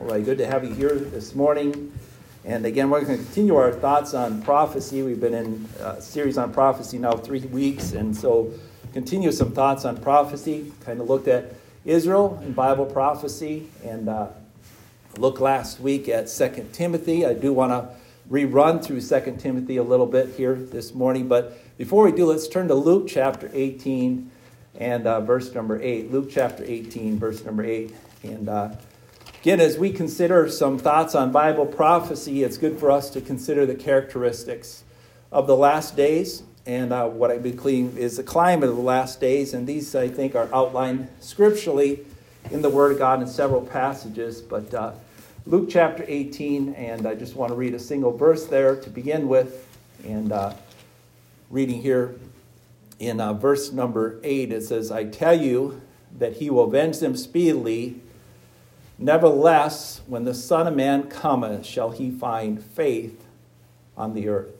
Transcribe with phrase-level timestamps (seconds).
[0.00, 1.92] All right, good to have you here this morning.
[2.46, 5.02] And again, we're going to continue our thoughts on prophecy.
[5.02, 8.50] We've been in a series on prophecy now three weeks, and so
[8.94, 10.72] continue some thoughts on prophecy.
[10.86, 11.52] Kind of looked at
[11.84, 14.28] Israel and Bible prophecy, and uh,
[15.18, 17.26] look last week at Second Timothy.
[17.26, 17.94] I do want to
[18.32, 22.48] rerun through Second Timothy a little bit here this morning, but before we do, let's
[22.48, 24.30] turn to Luke chapter 18
[24.76, 26.10] and uh, verse number 8.
[26.10, 27.94] Luke chapter 18, verse number 8.
[28.22, 28.70] And uh,
[29.40, 33.64] Again, as we consider some thoughts on Bible prophecy, it's good for us to consider
[33.64, 34.84] the characteristics
[35.32, 39.18] of the last days and uh, what I believe is the climate of the last
[39.18, 39.54] days.
[39.54, 42.00] And these, I think, are outlined scripturally
[42.50, 44.42] in the Word of God in several passages.
[44.42, 44.92] But uh,
[45.46, 49.26] Luke chapter 18, and I just want to read a single verse there to begin
[49.26, 49.66] with.
[50.04, 50.52] And uh,
[51.48, 52.14] reading here
[52.98, 55.80] in uh, verse number 8, it says, I tell you
[56.18, 58.02] that he will avenge them speedily.
[59.02, 63.24] Nevertheless, when the Son of Man cometh, shall he find faith
[63.96, 64.52] on the earth?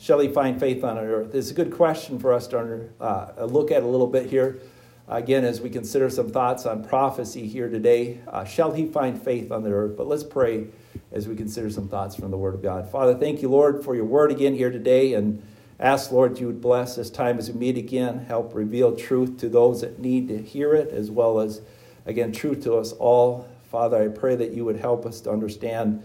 [0.00, 1.32] Shall he find faith on the earth?
[1.32, 4.58] It's a good question for us to uh, look at a little bit here.
[5.06, 9.52] Again, as we consider some thoughts on prophecy here today, uh, shall he find faith
[9.52, 9.96] on the earth?
[9.96, 10.66] But let's pray
[11.12, 12.90] as we consider some thoughts from the Word of God.
[12.90, 15.40] Father, thank you, Lord, for your word again here today, and
[15.78, 19.48] ask, Lord, you would bless this time as we meet again, help reveal truth to
[19.48, 21.60] those that need to hear it, as well as
[22.06, 23.48] again, true to us all.
[23.70, 26.02] Father, I pray that you would help us to understand,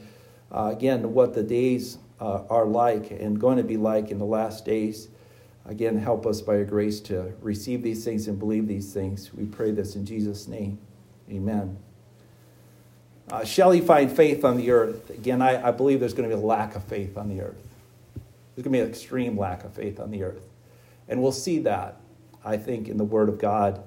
[0.51, 4.25] uh, again, what the days uh, are like and going to be like in the
[4.25, 5.07] last days.
[5.65, 9.33] Again, help us by your grace to receive these things and believe these things.
[9.33, 10.77] We pray this in Jesus' name.
[11.29, 11.77] Amen.
[13.31, 15.09] Uh, shall he find faith on the earth?
[15.09, 17.67] Again, I, I believe there's going to be a lack of faith on the earth.
[18.55, 20.47] There's going to be an extreme lack of faith on the earth.
[21.07, 21.97] And we'll see that,
[22.43, 23.83] I think, in the Word of God.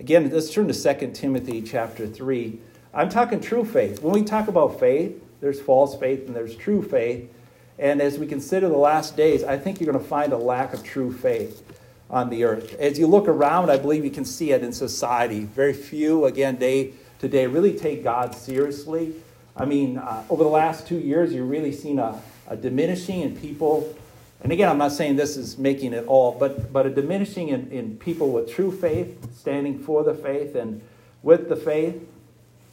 [0.00, 2.58] Again, let's turn to 2 Timothy chapter 3.
[2.94, 4.02] I'm talking true faith.
[4.02, 7.30] When we talk about faith, there's false faith and there's true faith.
[7.78, 10.72] And as we consider the last days, I think you're going to find a lack
[10.72, 11.62] of true faith
[12.08, 12.80] on the earth.
[12.80, 15.44] As you look around, I believe you can see it in society.
[15.44, 19.12] Very few, again, day today really take God seriously.
[19.54, 23.36] I mean, uh, over the last two years, you've really seen a, a diminishing in
[23.36, 23.94] people
[24.42, 27.70] and again, I'm not saying this is making it all, but, but a diminishing in,
[27.70, 30.80] in people with true faith, standing for the faith and
[31.22, 32.00] with the faith,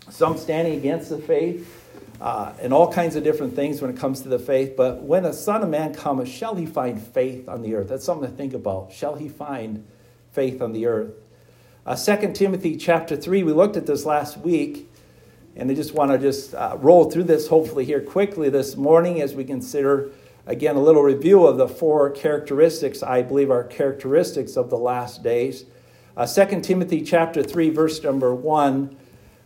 [0.09, 1.83] some standing against the faith,
[2.22, 4.75] uh, and all kinds of different things when it comes to the faith.
[4.78, 7.89] But when a Son of Man cometh, shall he find faith on the earth?
[7.89, 8.94] That's something to think about.
[8.94, 9.85] Shall he find
[10.31, 11.11] faith on the earth?
[11.85, 14.89] Uh, 2 Timothy chapter 3, we looked at this last week,
[15.55, 19.22] and I just want to just uh, roll through this hopefully here quickly this morning
[19.22, 20.11] as we consider
[20.47, 25.22] Again, a little review of the four characteristics I believe are characteristics of the last
[25.22, 25.66] days.
[26.16, 28.96] Uh, 2 Timothy chapter 3, verse number 1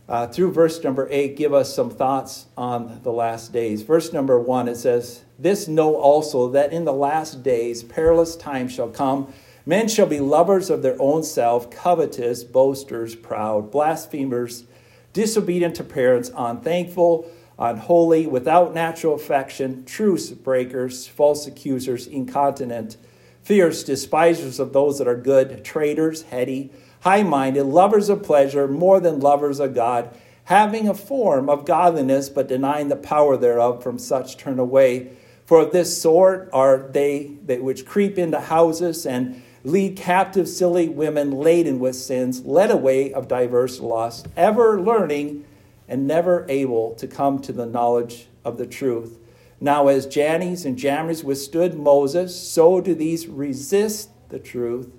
[0.08, 3.82] uh, through verse number 8 give us some thoughts on the last days.
[3.82, 8.72] Verse number 1, it says, This know also that in the last days perilous times
[8.72, 9.34] shall come.
[9.66, 14.66] Men shall be lovers of their own self, covetous, boasters, proud, blasphemers,
[15.14, 17.28] disobedient to parents, unthankful
[17.62, 22.98] unholy, without natural affection, truce breakers, false accusers, incontinent,
[23.44, 26.72] fierce, despisers of those that are good, traitors, heady,
[27.02, 30.10] high minded, lovers of pleasure, more than lovers of God,
[30.46, 35.12] having a form of godliness, but denying the power thereof, from such turn away.
[35.46, 40.90] For of this sort are they that which creep into houses and lead captive silly
[40.90, 45.46] women laden with sins, led away of diverse lusts, ever learning
[45.92, 49.20] and never able to come to the knowledge of the truth.
[49.60, 54.90] Now, as Jannes and Jambres withstood Moses, so do these resist the truth.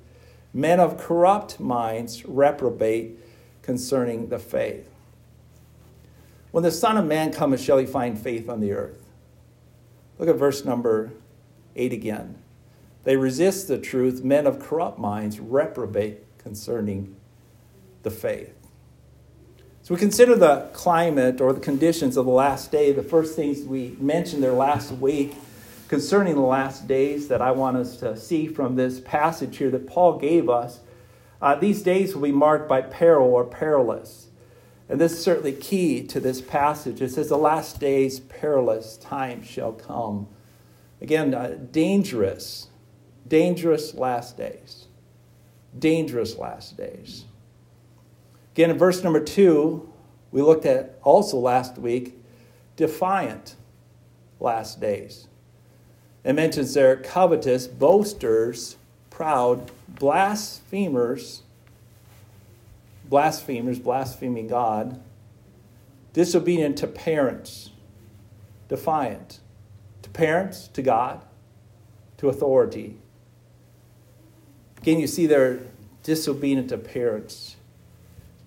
[0.53, 3.19] Men of corrupt minds reprobate
[3.63, 4.87] concerning the faith.
[6.51, 9.03] When the Son of Man cometh, shall he find faith on the earth?
[10.19, 11.13] Look at verse number
[11.75, 12.37] 8 again.
[13.05, 14.23] They resist the truth.
[14.23, 17.17] Men of corrupt minds reprobate concerning
[18.03, 18.62] the faith.
[19.85, 22.93] So we consider the climate or the conditions of the last day.
[22.93, 25.35] The first things we mentioned there last week
[25.89, 29.89] concerning the last days that I want us to see from this passage here that
[29.89, 30.79] Paul gave us.
[31.41, 34.29] Uh, these days will be marked by peril or perilous.
[34.89, 37.03] And this is certainly key to this passage.
[37.03, 40.29] It says, The last days, perilous time shall come.
[41.01, 42.69] Again, uh, dangerous,
[43.27, 44.87] dangerous last days.
[45.77, 47.25] Dangerous last days.
[48.53, 49.91] Again, in verse number two,
[50.31, 52.19] we looked at also last week
[52.77, 53.57] defiant
[54.41, 55.29] last days.
[56.25, 58.77] It mentions there covetous, boasters,
[59.11, 61.43] proud, blasphemers,
[63.09, 65.01] blasphemers, blaspheming God,
[66.13, 67.71] disobedient to parents,
[68.69, 69.41] defiant
[70.03, 71.23] to parents, to God,
[72.19, 72.97] to authority.
[74.79, 75.61] Again, you see they're
[76.03, 77.57] disobedient to parents.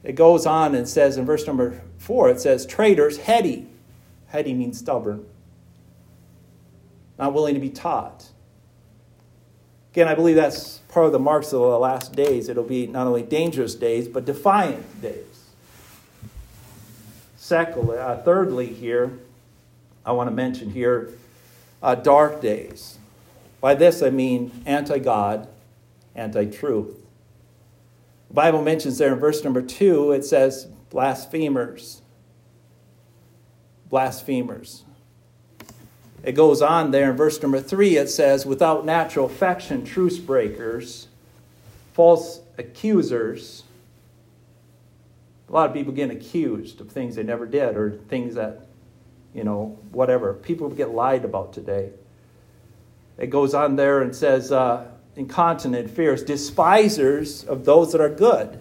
[0.06, 3.68] It goes on and says in verse number four, it says, traitors, heady.
[4.28, 5.26] Heady means stubborn,
[7.18, 8.28] not willing to be taught.
[9.92, 12.50] Again, I believe that's part of the marks of the last days.
[12.50, 15.46] It'll be not only dangerous days, but defiant days.
[17.38, 19.18] Secondly, uh, thirdly, here,
[20.06, 21.12] I want to mention here
[21.82, 22.98] uh, dark days.
[23.62, 25.48] By this I mean anti God,
[26.14, 27.05] anti truth.
[28.36, 32.02] Bible mentions there in verse number two, it says blasphemers.
[33.90, 34.84] Blasphemers.
[36.22, 41.08] It goes on there in verse number three, it says, without natural affection, truce breakers,
[41.94, 43.64] false accusers.
[45.48, 48.66] A lot of people get accused of things they never did or things that,
[49.34, 50.34] you know, whatever.
[50.34, 51.92] People get lied about today.
[53.18, 58.60] It goes on there and says, uh, incontinent, fierce, despisers of those that are good.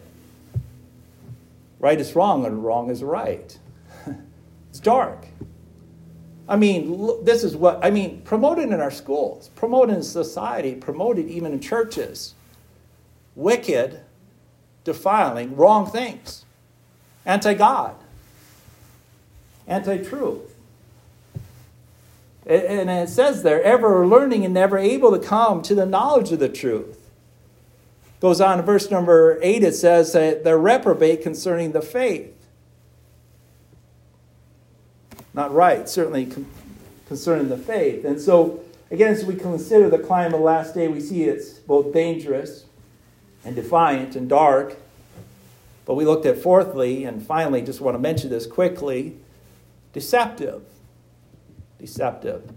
[1.78, 3.58] Right is wrong and wrong is right.
[4.70, 5.26] it's dark.
[6.48, 11.28] I mean, this is what, I mean, promoted in our schools, promoted in society, promoted
[11.28, 12.34] even in churches.
[13.34, 14.00] Wicked,
[14.84, 16.44] defiling, wrong things.
[17.26, 17.96] Anti God,
[19.66, 20.53] anti truth.
[22.46, 26.40] And it says there, ever learning and never able to come to the knowledge of
[26.40, 27.10] the truth.
[28.20, 32.30] Goes on in verse number 8, it says that they're reprobate concerning the faith.
[35.32, 36.32] Not right, certainly
[37.08, 38.04] concerning the faith.
[38.04, 38.60] And so,
[38.90, 42.66] again, as we consider the climb of the last day, we see it's both dangerous
[43.44, 44.76] and defiant and dark.
[45.86, 49.16] But we looked at fourthly, and finally, just want to mention this quickly
[49.92, 50.62] deceptive
[51.84, 52.50] deceptive.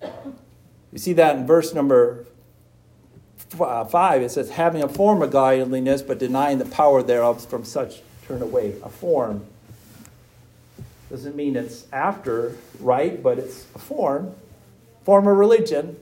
[0.00, 2.24] You see that in verse number
[3.60, 4.22] uh, 5.
[4.22, 8.40] It says, having a form of godliness, but denying the power thereof, from such turn
[8.40, 8.74] away.
[8.82, 9.44] A form.
[11.10, 14.34] Doesn't mean it's after right, but it's a form.
[15.04, 15.96] Form of religion.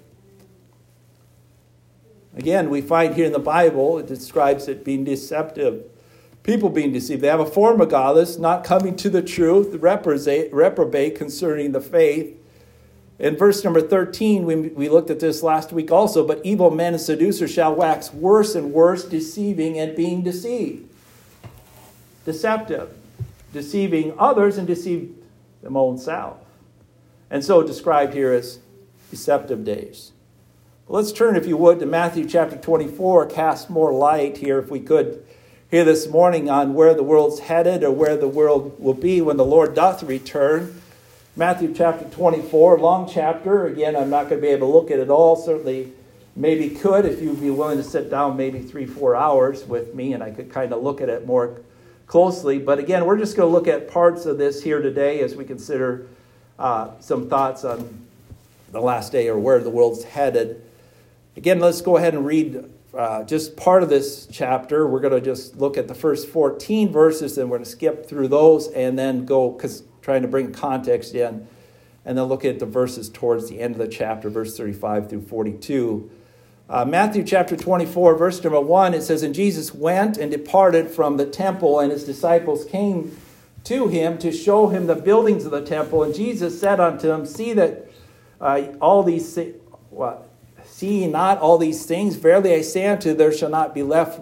[2.37, 5.84] Again, we find here in the Bible, it describes it being deceptive
[6.46, 7.20] people being deceived.
[7.20, 11.81] They have a form of godless, not coming to the truth, reprobate, reprobate concerning the
[11.81, 12.40] faith.
[13.19, 16.94] In verse number 13, we, we looked at this last week also, but evil men
[16.94, 20.88] and seducers shall wax worse and worse, deceiving and being deceived.
[22.25, 22.94] Deceptive,
[23.52, 25.16] deceiving others and deceive
[25.62, 26.37] them own self.
[27.28, 28.60] And so described here as
[29.10, 30.12] deceptive days.
[30.87, 34.78] let's turn, if you would, to Matthew chapter 24, cast more light here, if we
[34.78, 35.25] could,
[35.71, 39.37] here this morning on where the world's headed or where the world will be when
[39.37, 40.81] the Lord doth return.
[41.35, 43.67] Matthew chapter 24, long chapter.
[43.67, 45.35] Again, I'm not going to be able to look at it all.
[45.35, 45.93] Certainly,
[46.37, 50.13] maybe could if you'd be willing to sit down maybe three, four hours with me
[50.13, 51.61] and I could kind of look at it more
[52.07, 52.61] closely.
[52.61, 55.45] But again, we're just going to look at parts of this here today as we
[55.45, 56.07] consider
[56.61, 58.07] uh, some thoughts on
[58.71, 60.63] the last day or where the world's headed.
[61.37, 64.87] Again, let's go ahead and read uh, just part of this chapter.
[64.87, 68.06] We're going to just look at the first 14 verses, and we're going to skip
[68.06, 71.46] through those and then go, because trying to bring context in,
[72.04, 75.22] and then look at the verses towards the end of the chapter, verse 35 through
[75.22, 76.10] 42.
[76.69, 81.17] Uh, Matthew chapter 24, verse number 1, it says, And Jesus went and departed from
[81.17, 83.17] the temple, and his disciples came
[83.65, 86.03] to him to show him the buildings of the temple.
[86.03, 87.91] And Jesus said unto them, See that
[88.41, 89.38] uh, all these,
[89.91, 90.26] what?
[90.77, 92.17] See ye not all these things?
[92.17, 94.21] Verily I say unto you, there shall not be left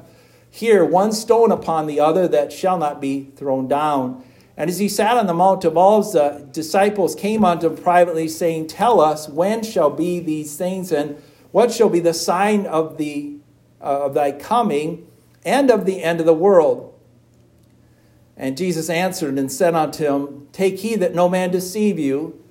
[0.49, 4.23] here one stone upon the other that shall not be thrown down.
[4.57, 8.29] And as he sat on the Mount of Olives, the disciples came unto him privately,
[8.29, 11.21] saying, Tell us, when shall be these things, and
[11.51, 13.35] what shall be the sign of, the,
[13.81, 15.09] uh, of thy coming
[15.45, 16.95] and of the end of the world?
[18.37, 22.44] And Jesus answered and said unto him, Take heed that no man deceive you.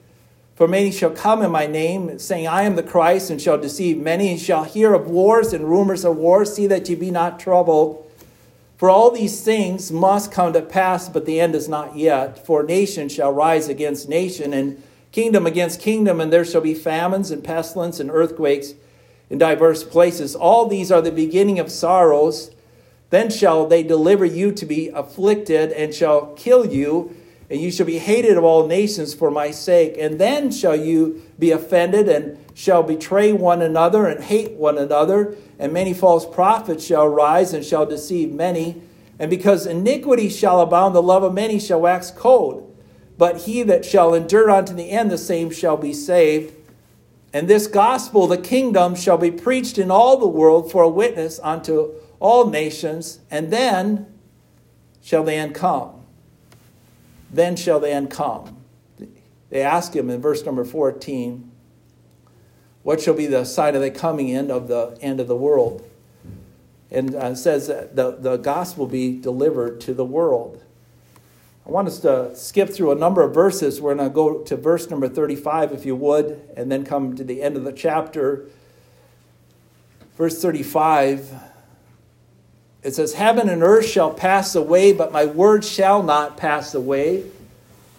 [0.56, 3.98] For many shall come in my name, saying, I am the Christ, and shall deceive
[3.98, 6.54] many, and shall hear of wars and rumors of wars.
[6.54, 8.00] See that ye be not troubled.
[8.78, 12.46] For all these things must come to pass, but the end is not yet.
[12.46, 14.82] For nation shall rise against nation, and
[15.12, 18.74] kingdom against kingdom, and there shall be famines and pestilence and earthquakes
[19.32, 20.36] in diverse places.
[20.36, 22.52] All these are the beginning of sorrows.
[23.10, 27.16] Then shall they deliver you to be afflicted, and shall kill you
[27.54, 29.96] and you shall be hated of all nations for my sake.
[30.00, 35.36] And then shall you be offended and shall betray one another and hate one another.
[35.60, 38.82] And many false prophets shall rise and shall deceive many.
[39.20, 42.76] And because iniquity shall abound, the love of many shall wax cold.
[43.20, 46.56] but he that shall endure unto the end, the same shall be saved.
[47.32, 51.40] And this gospel, the kingdom, shall be preached in all the world for a witness
[51.44, 54.08] unto all nations, and then
[55.04, 56.03] shall the end come.
[57.34, 58.58] Then shall the end come.
[59.50, 61.52] They ask him in verse number 14,
[62.84, 65.84] What shall be the sign of the coming end of the end of the world?
[66.92, 70.64] And uh, says that the, the gospel be delivered to the world.
[71.66, 73.82] I want us to skip through a number of verses.
[73.82, 77.24] We're going to go to verse number 35, if you would, and then come to
[77.24, 78.46] the end of the chapter.
[80.18, 81.34] Verse 35,
[82.84, 87.24] it says, Heaven and earth shall pass away, but my word shall not pass away.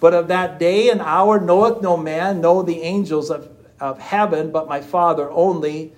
[0.01, 3.49] But of that day and hour knoweth no man, no the angels of,
[3.81, 5.93] of heaven, but my Father only.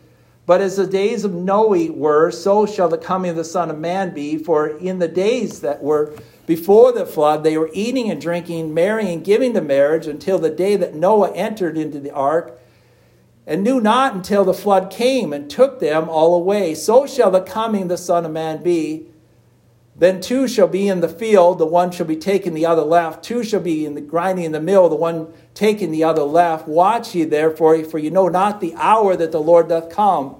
[0.47, 3.79] But as the days of Noe were, so shall the coming of the Son of
[3.79, 4.39] Man be.
[4.39, 6.15] For in the days that were
[6.47, 10.51] before the flood, they were eating and drinking, marrying, and giving to marriage until the
[10.51, 12.57] day that Noah entered into the ark,
[13.47, 16.75] and knew not until the flood came and took them all away.
[16.75, 19.07] So shall the coming of the Son of Man be.
[19.99, 23.25] Then two shall be in the field, the one shall be taken, the other left.
[23.25, 26.69] Two shall be in the grinding in the mill, the one taken, the other left.
[26.69, 30.37] Watch ye therefore, for you know not the hour that the Lord doth come.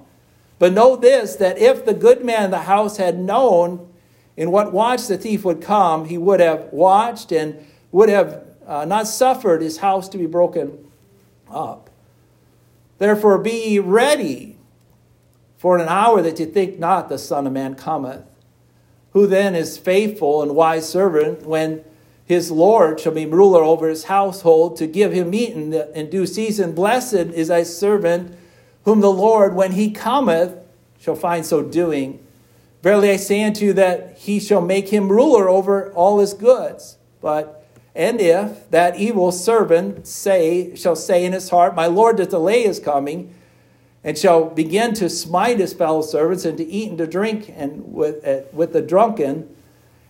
[0.59, 3.91] But know this, that if the good man of the house had known,
[4.35, 8.85] in what watch the thief would come, he would have watched and would have uh,
[8.85, 10.87] not suffered his house to be broken
[11.49, 11.86] up.
[12.97, 14.57] Therefore, be ye ready
[15.57, 18.23] for in an hour that you think not the Son of Man cometh.
[19.11, 21.83] Who then is faithful and wise servant when
[22.25, 26.27] his Lord shall be ruler over his household to give him meat in, in due
[26.27, 26.73] season?
[26.73, 28.37] Blessed is thy servant
[28.87, 30.55] whom the Lord, when he cometh,
[30.97, 32.25] shall find so doing.
[32.81, 36.97] Verily I say unto you that he shall make him ruler over all his goods.
[37.19, 37.56] But
[37.97, 42.63] and if that evil servant say shall say in his heart, My Lord the delay
[42.63, 43.33] is coming,
[44.03, 47.91] and shall begin to smite his fellow servants and to eat and to drink and
[47.91, 49.49] with, uh, with the drunken,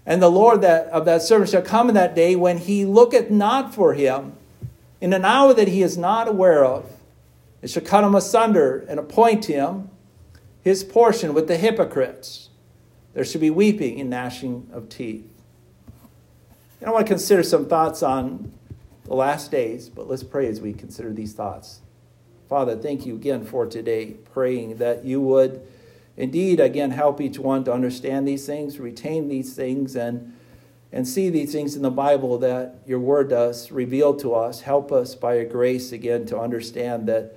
[0.06, 3.32] and the Lord that of that servant shall come in that day when he looketh
[3.32, 4.34] not for him,
[5.00, 6.91] in an hour that he is not aware of,
[7.62, 9.89] it shall cut him asunder and appoint him
[10.62, 12.50] his portion with the hypocrites.
[13.13, 15.37] There shall be weeping and gnashing of teeth.
[16.79, 18.51] And I want to consider some thoughts on
[19.05, 21.81] the last days, but let's pray as we consider these thoughts.
[22.48, 25.65] Father, thank you again for today, praying that you would
[26.15, 30.34] indeed again help each one to understand these things, retain these things, and,
[30.91, 34.62] and see these things in the Bible that your word does reveal to us.
[34.62, 37.36] Help us by your grace again to understand that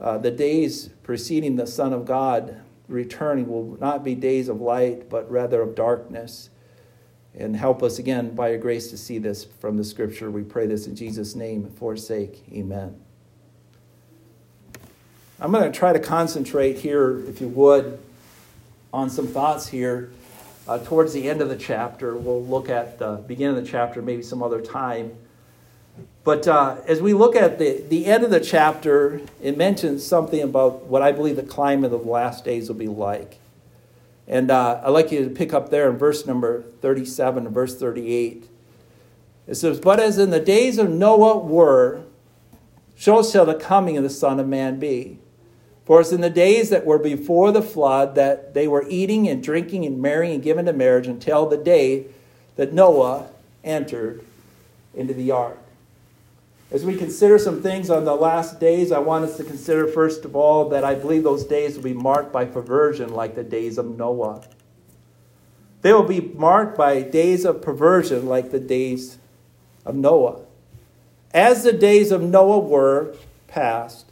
[0.00, 5.08] uh, the days preceding the Son of God returning will not be days of light,
[5.08, 6.50] but rather of darkness.
[7.36, 10.30] And help us again by your grace to see this from the scripture.
[10.30, 12.44] We pray this in Jesus' name for sake.
[12.52, 13.00] Amen.
[15.40, 17.98] I'm going to try to concentrate here, if you would,
[18.92, 20.10] on some thoughts here
[20.68, 22.16] uh, towards the end of the chapter.
[22.16, 25.16] We'll look at the beginning of the chapter maybe some other time.
[26.22, 30.40] But uh, as we look at the, the end of the chapter, it mentions something
[30.40, 33.38] about what I believe the climate of the last days will be like.
[34.26, 37.76] And uh, I'd like you to pick up there in verse number 37 and verse
[37.76, 38.48] 38.
[39.46, 42.02] It says, But as in the days of Noah were,
[42.96, 45.18] so shall the coming of the Son of Man be.
[45.84, 49.42] For as in the days that were before the flood, that they were eating and
[49.42, 52.06] drinking and marrying and given to marriage until the day
[52.56, 53.28] that Noah
[53.62, 54.24] entered
[54.94, 55.58] into the ark.
[56.74, 60.24] As we consider some things on the last days, I want us to consider, first
[60.24, 63.78] of all, that I believe those days will be marked by perversion like the days
[63.78, 64.42] of Noah.
[65.82, 69.18] They will be marked by days of perversion like the days
[69.84, 70.40] of Noah.
[71.32, 73.14] As the days of Noah were
[73.46, 74.10] past,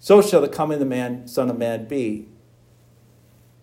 [0.00, 2.26] so shall the coming of the man, Son of Man be.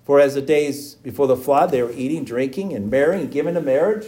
[0.03, 3.55] For as the days before the flood, they were eating, drinking, and marrying, and giving
[3.55, 4.05] to marriage.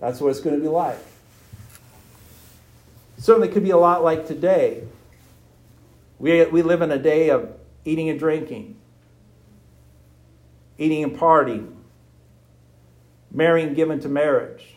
[0.00, 0.98] That's what it's going to be like
[3.20, 4.82] certainly could be a lot like today.
[6.18, 8.76] We, we live in a day of eating and drinking,
[10.78, 11.74] eating and partying,
[13.30, 14.74] marrying given to marriage,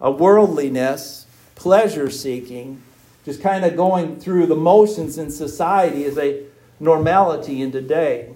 [0.00, 2.82] a worldliness, pleasure seeking,
[3.24, 6.42] just kind of going through the motions in society as a
[6.80, 8.34] normality in today.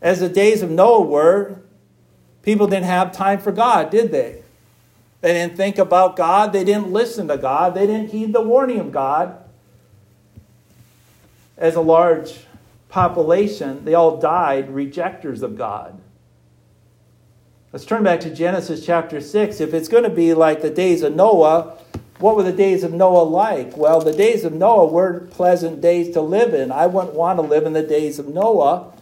[0.00, 1.60] As the days of Noah were,
[2.42, 4.42] people didn't have time for God, did they?
[5.20, 6.52] They didn't think about God.
[6.52, 7.74] They didn't listen to God.
[7.74, 9.36] They didn't heed the warning of God.
[11.56, 12.46] As a large
[12.88, 16.00] population, they all died rejectors of God.
[17.72, 19.60] Let's turn back to Genesis chapter 6.
[19.60, 21.76] If it's going to be like the days of Noah,
[22.18, 23.76] what were the days of Noah like?
[23.76, 26.72] Well, the days of Noah were pleasant days to live in.
[26.72, 28.92] I wouldn't want to live in the days of Noah.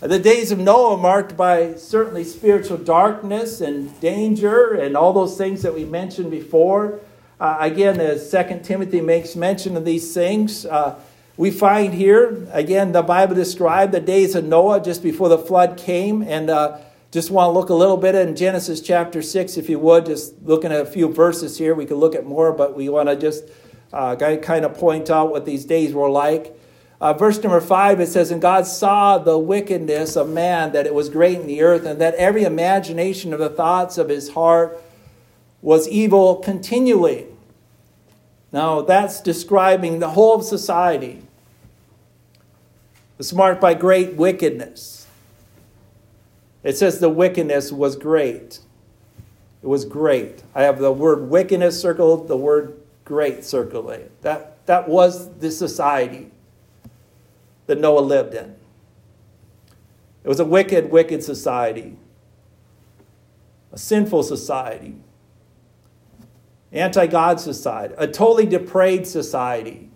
[0.00, 5.62] The days of Noah marked by certainly spiritual darkness and danger and all those things
[5.62, 7.00] that we mentioned before.
[7.40, 11.00] Uh, again, as Second Timothy makes mention of these things, uh,
[11.36, 15.76] we find here, again, the Bible described the days of Noah just before the flood
[15.76, 16.22] came.
[16.22, 16.78] And uh,
[17.10, 20.40] just want to look a little bit in Genesis chapter 6, if you would, just
[20.44, 21.74] looking at a few verses here.
[21.74, 23.46] We could look at more, but we want to just
[23.92, 26.54] uh, kind of point out what these days were like.
[27.00, 30.94] Uh, verse number five, it says, And God saw the wickedness of man, that it
[30.94, 34.80] was great in the earth, and that every imagination of the thoughts of his heart
[35.62, 37.26] was evil continually.
[38.50, 41.22] Now, that's describing the whole of society.
[43.18, 45.06] It's marked by great wickedness.
[46.64, 48.58] It says the wickedness was great.
[49.62, 50.42] It was great.
[50.54, 53.92] I have the word wickedness circled, the word great circled.
[54.22, 56.30] That, that was the society
[57.68, 58.56] that Noah lived in.
[60.24, 61.96] It was a wicked, wicked society,
[63.70, 64.96] a sinful society,
[66.72, 69.90] anti God society, a totally depraved society,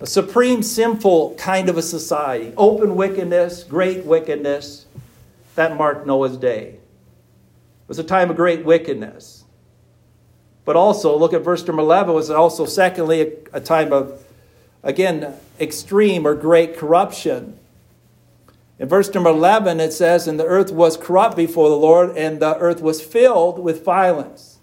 [0.00, 4.86] a supreme sinful kind of a society, open wickedness, great wickedness.
[5.56, 6.68] That marked Noah's day.
[6.68, 9.44] It was a time of great wickedness.
[10.64, 14.23] But also, look at verse number 11, it was also, secondly, a, a time of
[14.84, 17.58] again, extreme or great corruption.
[18.78, 22.40] In verse number 11, it says, And the earth was corrupt before the Lord, and
[22.40, 24.58] the earth was filled with violence.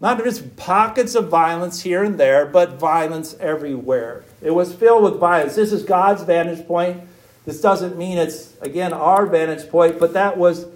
[0.00, 4.24] Not just pockets of violence here and there, but violence everywhere.
[4.40, 5.54] It was filled with violence.
[5.54, 7.02] This is God's vantage point.
[7.44, 10.66] This doesn't mean it's, again, our vantage point, but that was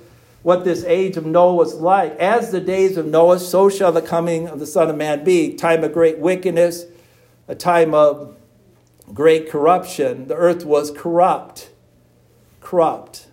[0.43, 2.13] what this age of Noah was like.
[2.19, 5.55] As the days of Noah, so shall the coming of the Son of Man be.
[5.55, 6.85] Time of great wickedness
[7.49, 8.37] a time of
[9.13, 10.29] great corruption.
[10.29, 11.71] The earth was corrupt,
[12.61, 13.27] corrupt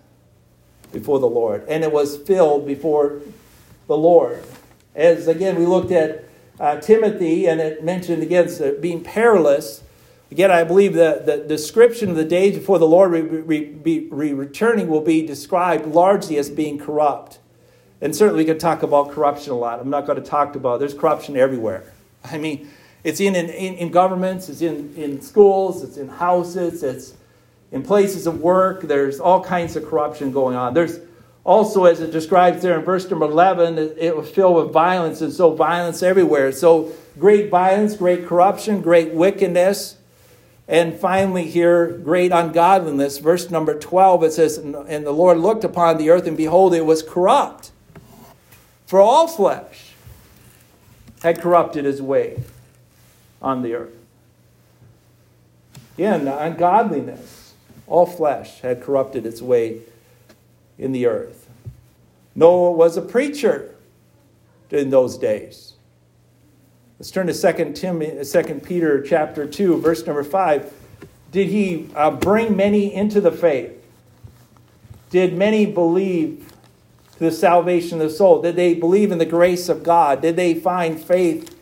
[0.92, 3.20] before the Lord, and it was filled before
[3.86, 4.44] the Lord.
[4.94, 6.24] As again, we looked at
[6.60, 9.82] uh, Timothy, and it mentioned against being perilous.
[10.30, 14.32] Again, I believe that the description of the days before the Lord re- re- re-
[14.32, 17.38] returning will be described largely as being corrupt.
[18.00, 19.80] And certainly we could talk about corruption a lot.
[19.80, 21.84] I'm not going to talk about there's corruption everywhere.
[22.24, 22.70] I mean,
[23.04, 27.12] it's in, in, in governments, it's in, in schools, it's in houses, it's
[27.70, 28.80] in places of work.
[28.80, 30.72] There's all kinds of corruption going on.
[30.72, 31.00] There's
[31.44, 35.20] also, as it describes there in verse number 11, it, it was filled with violence,
[35.20, 36.50] and so violence everywhere.
[36.50, 39.98] So great violence, great corruption, great wickedness.
[40.66, 43.18] And finally, here, great ungodliness.
[43.18, 46.86] Verse number 12, it says, And the Lord looked upon the earth, and behold, it
[46.86, 47.70] was corrupt.
[48.86, 49.92] For all flesh
[51.22, 52.42] had corrupted his way
[53.44, 53.96] on the earth.
[55.96, 57.54] Again, ungodliness,
[57.86, 59.80] all flesh had corrupted its way
[60.78, 61.48] in the earth.
[62.34, 63.74] Noah was a preacher
[64.70, 65.74] in those days.
[66.98, 70.72] Let's turn to 2, Tim, 2 Peter chapter 2, verse number 5.
[71.30, 73.72] Did he uh, bring many into the faith?
[75.10, 76.52] Did many believe
[77.12, 78.42] to the salvation of the soul?
[78.42, 80.22] Did they believe in the grace of God?
[80.22, 81.53] Did they find faith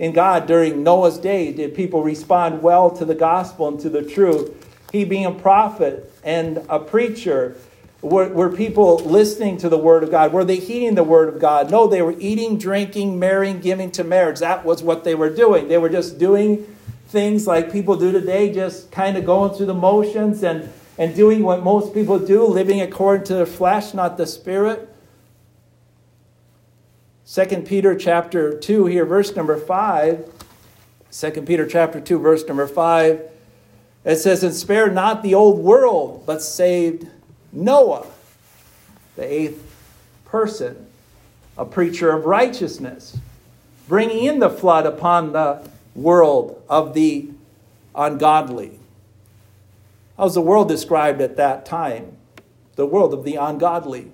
[0.00, 4.02] in God during Noah's day did people respond well to the gospel and to the
[4.02, 4.66] truth.
[4.90, 7.58] He being a prophet and a preacher,
[8.00, 10.32] were, were people listening to the word of God?
[10.32, 11.70] Were they heeding the word of God?
[11.70, 14.38] No, they were eating, drinking, marrying, giving to marriage.
[14.38, 15.68] That was what they were doing.
[15.68, 16.64] They were just doing
[17.08, 21.42] things like people do today, just kind of going through the motions and, and doing
[21.42, 24.89] what most people do, living according to the flesh, not the spirit.
[27.30, 30.28] Second Peter chapter 2 here, verse number 5.
[31.12, 33.22] 2 Peter chapter 2, verse number 5.
[34.04, 37.06] It says, And spare not the old world, but saved
[37.52, 38.08] Noah,
[39.14, 39.62] the eighth
[40.24, 40.88] person,
[41.56, 43.16] a preacher of righteousness,
[43.86, 45.64] bringing in the flood upon the
[45.94, 47.30] world of the
[47.94, 48.80] ungodly.
[50.16, 52.16] How's the world described at that time?
[52.74, 54.10] The world of the ungodly.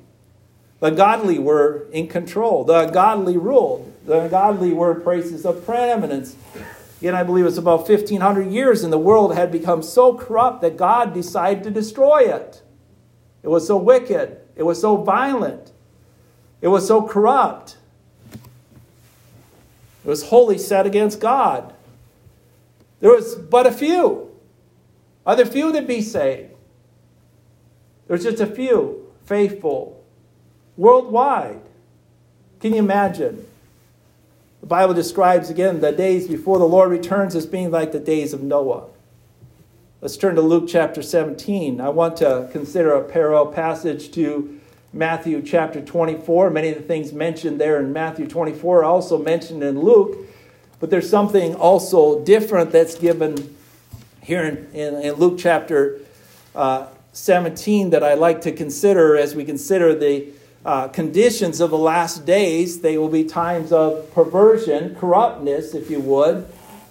[0.81, 2.65] The godly were in control.
[2.65, 3.93] The godly ruled.
[4.05, 6.37] The godly were places of preeminence.
[7.01, 10.77] Again, I believe it's about 1,500 years, and the world had become so corrupt that
[10.77, 12.63] God decided to destroy it.
[13.43, 14.39] It was so wicked.
[14.55, 15.73] It was so violent.
[16.61, 17.77] It was so corrupt.
[18.33, 21.75] It was wholly set against God.
[23.01, 24.31] There was but a few.
[25.27, 26.53] Are there few that be saved?
[28.07, 29.96] There's just a few faithful
[30.77, 31.61] worldwide.
[32.61, 33.47] Can you imagine?
[34.61, 38.33] The Bible describes again the days before the Lord returns as being like the days
[38.33, 38.87] of Noah.
[40.01, 41.81] Let's turn to Luke chapter 17.
[41.81, 44.61] I want to consider a parallel passage to
[44.93, 46.51] Matthew chapter 24.
[46.51, 50.17] Many of the things mentioned there in Matthew 24 are also mentioned in Luke,
[50.81, 53.57] but there's something also different that's given
[54.23, 56.01] here in, in, in Luke chapter
[56.55, 60.27] uh, 17 that I like to consider as we consider the
[60.67, 62.81] uh, conditions of the last days.
[62.81, 66.47] They will be times of perversion, corruptness, if you would.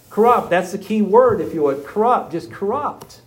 [0.08, 1.84] Corrupt, that's the key word, if you would.
[1.84, 3.20] Corrupt, just corrupt.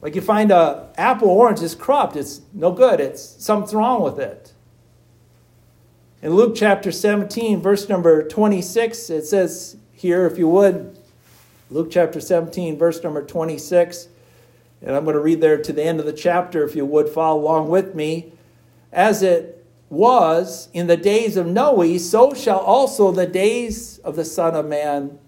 [0.00, 4.18] Like you find a apple orange is corrupt, it's no good, it's something's wrong with
[4.18, 4.54] it.
[6.22, 10.98] In Luke chapter 17, verse number 26, it says here, if you would,
[11.68, 14.08] Luke chapter 17, verse number 26.
[14.80, 17.10] And I'm going to read there to the end of the chapter if you would
[17.10, 18.32] follow along with me.
[18.92, 24.24] As it was in the days of Noe, so shall also the days of the
[24.24, 25.18] Son of Man.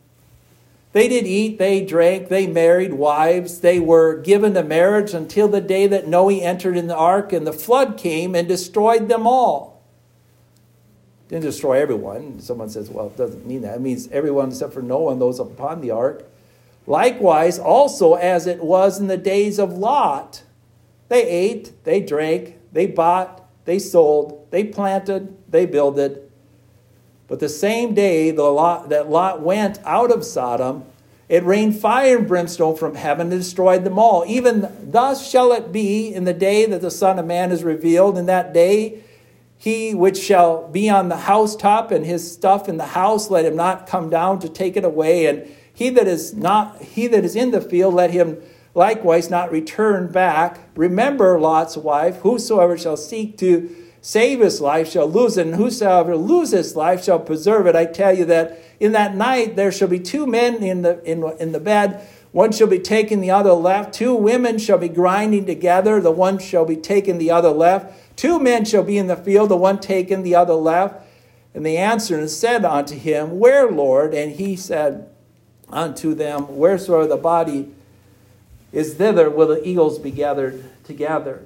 [0.92, 5.60] They did eat, they drank, they married wives, they were given to marriage until the
[5.60, 9.82] day that Noe entered in the ark, and the flood came and destroyed them all.
[11.28, 12.40] Didn't destroy everyone.
[12.40, 13.76] Someone says, well, it doesn't mean that.
[13.76, 16.28] It means everyone except for Noah and those upon the ark.
[16.88, 20.42] Likewise, also as it was in the days of Lot,
[21.08, 23.39] they ate, they drank, they bought,
[23.70, 26.28] they sold, they planted, they builded.
[27.28, 30.82] But the same day the Lot, that Lot went out of Sodom,
[31.28, 34.24] it rained fire and brimstone from heaven and destroyed them all.
[34.26, 38.18] Even thus shall it be in the day that the Son of Man is revealed.
[38.18, 39.04] In that day,
[39.56, 43.54] he which shall be on the housetop and his stuff in the house, let him
[43.54, 45.26] not come down to take it away.
[45.26, 48.42] And he that is not he that is in the field, let him
[48.74, 50.60] likewise not return back.
[50.76, 56.16] Remember Lot's wife, whosoever shall seek to save his life shall lose it, and whosoever
[56.16, 57.76] loses life shall preserve it.
[57.76, 61.22] I tell you that in that night there shall be two men in the in,
[61.38, 62.06] in the bed.
[62.32, 63.92] One shall be taken, the other left.
[63.92, 68.16] Two women shall be grinding together, the one shall be taken, the other left.
[68.16, 71.06] Two men shall be in the field, the one taken, the other left.
[71.54, 74.14] And they answered and said unto him, Where, Lord?
[74.14, 75.10] And he said,
[75.72, 76.56] unto them.
[76.56, 77.70] Wheresoever the body
[78.72, 81.44] is thither will the eagles be gathered together.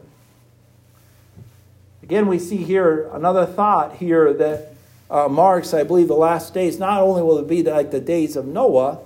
[2.03, 4.75] Again, we see here another thought here that
[5.11, 6.79] uh, marks, I believe, the last days.
[6.79, 8.99] Not only will it be like the days of Noah,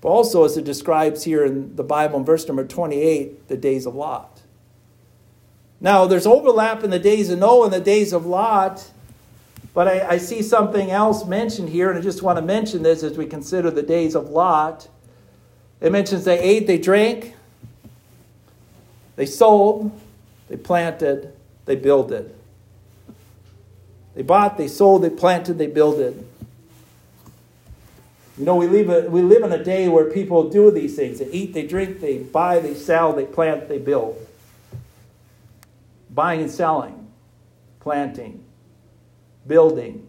[0.00, 3.86] but also, as it describes here in the Bible in verse number 28, the days
[3.86, 4.40] of Lot.
[5.80, 8.90] Now, there's overlap in the days of Noah and the days of Lot
[9.72, 13.02] but I, I, see something else mentioned here, and I just want to mention this
[13.02, 14.88] as we consider the days of Lot.
[15.80, 17.34] It mentions they ate, they drank,
[19.16, 19.98] they sold,
[20.48, 21.32] they planted,
[21.64, 22.34] they builded.
[24.14, 26.26] They bought, they sold, they planted, they builded.
[28.36, 31.18] You know, we live, a, we live in a day where people do these things.
[31.18, 34.26] They eat, they drink, they buy, they sell, they plant, they build.
[36.08, 37.08] Buying and selling,
[37.80, 38.42] planting,
[39.46, 40.06] building.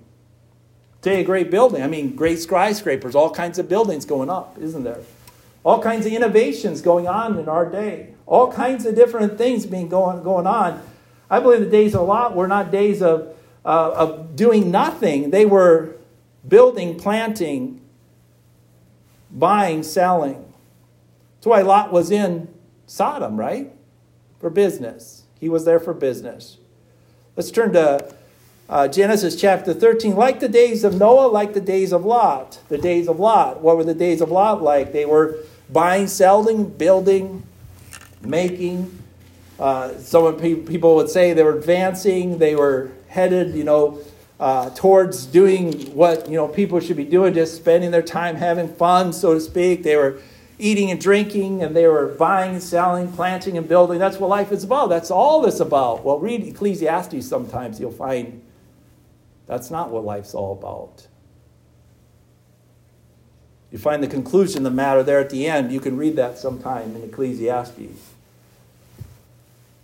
[1.01, 1.84] Today, a great building.
[1.84, 5.01] I mean, great skyscrapers, all kinds of buildings going up, isn't there?
[5.63, 8.13] All kinds of innovations going on in our day.
[8.26, 10.82] All kinds of different things being going, going on.
[11.30, 15.30] I believe the days of Lot were not days of, uh, of doing nothing.
[15.30, 15.95] They were
[16.47, 17.82] building, planting,
[19.30, 20.54] buying, selling.
[21.38, 22.47] That's why Lot was in
[22.86, 23.71] Sodom, right?
[24.39, 25.24] For business.
[25.39, 26.58] He was there for business.
[27.36, 28.13] Let's turn to
[28.69, 32.60] uh, Genesis chapter 13, like the days of Noah, like the days of Lot.
[32.69, 33.62] The days of Lot.
[33.62, 34.93] What were the days of Lot like?
[34.93, 35.38] They were
[35.71, 37.43] buying, selling, building,
[38.21, 38.97] making.
[39.60, 43.99] Uh, some people would say they were advancing, they were headed, you know,
[44.39, 48.67] uh, towards doing what, you know, people should be doing, just spending their time having
[48.67, 49.84] fun, so to speak.
[49.84, 50.19] They were
[50.57, 53.99] eating and drinking, and they were buying, selling, planting, and building.
[53.99, 54.89] That's what life is about.
[54.89, 56.03] That's all this about.
[56.03, 58.41] Well, read Ecclesiastes sometimes, you'll find
[59.45, 61.07] that's not what life's all about.
[63.71, 65.71] You find the conclusion of the matter there at the end.
[65.71, 68.12] You can read that sometime in Ecclesiastes.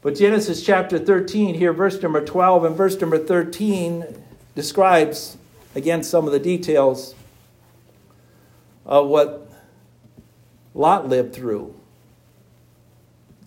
[0.01, 4.05] But Genesis chapter 13, here, verse number 12 and verse number 13
[4.55, 5.37] describes,
[5.75, 7.15] again, some of the details
[8.85, 9.49] of what
[10.73, 11.73] Lot lived through.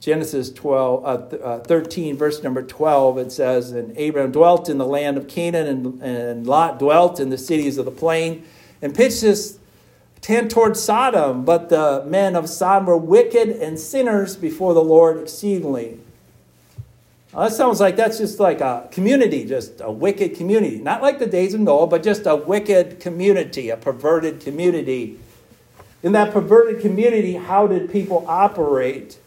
[0.00, 4.87] Genesis 12, uh, uh, 13, verse number 12, it says, And Abram dwelt in the
[4.87, 8.44] land of Canaan, and, and Lot dwelt in the cities of the plain,
[8.81, 9.60] and pitched his
[10.20, 11.44] tent toward Sodom.
[11.44, 16.00] But the men of Sodom were wicked and sinners before the Lord exceedingly.
[17.33, 20.78] Well, that sounds like that's just like a community, just a wicked community.
[20.78, 25.18] Not like the days of Noah, but just a wicked community, a perverted community.
[26.02, 29.18] In that perverted community, how did people operate?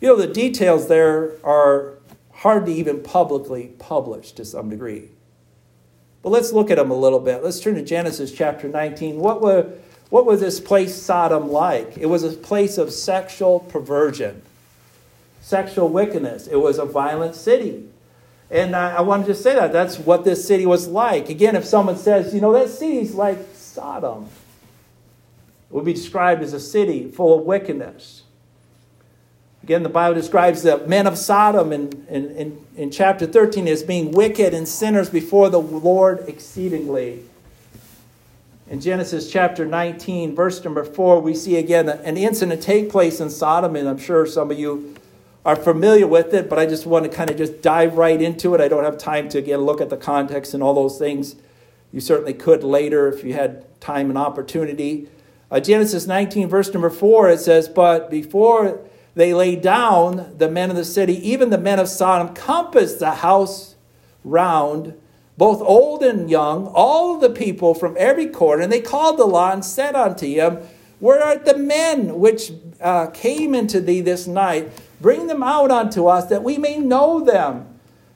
[0.00, 1.94] You know, the details there are
[2.32, 5.08] hard to even publicly publish to some degree.
[6.22, 7.42] But let's look at them a little bit.
[7.42, 9.16] Let's turn to Genesis chapter 19.
[9.16, 9.72] What were
[10.12, 11.96] what was this place Sodom like?
[11.96, 14.42] It was a place of sexual perversion,
[15.40, 16.46] sexual wickedness.
[16.46, 17.88] It was a violent city.
[18.50, 19.72] And I, I wanted to just say that.
[19.72, 21.30] That's what this city was like.
[21.30, 24.24] Again, if someone says, you know, that city's like Sodom,
[25.70, 28.24] it would be described as a city full of wickedness.
[29.62, 33.82] Again, the Bible describes the men of Sodom in, in, in, in chapter 13 as
[33.82, 37.22] being wicked and sinners before the Lord exceedingly
[38.72, 43.28] in Genesis chapter 19, verse number 4, we see again an incident take place in
[43.28, 44.94] Sodom, and I'm sure some of you
[45.44, 48.54] are familiar with it, but I just want to kind of just dive right into
[48.54, 48.62] it.
[48.62, 51.36] I don't have time to again look at the context and all those things.
[51.92, 55.06] You certainly could later if you had time and opportunity.
[55.50, 58.80] Uh, Genesis 19, verse number 4, it says, But before
[59.14, 63.16] they lay down, the men of the city, even the men of Sodom, compassed the
[63.16, 63.74] house
[64.24, 64.98] round
[65.42, 69.50] both old and young, all the people from every quarter, and they called the law
[69.50, 70.58] and said unto him,
[71.00, 74.70] Where are the men which uh, came into thee this night?
[75.00, 77.66] Bring them out unto us, that we may know them.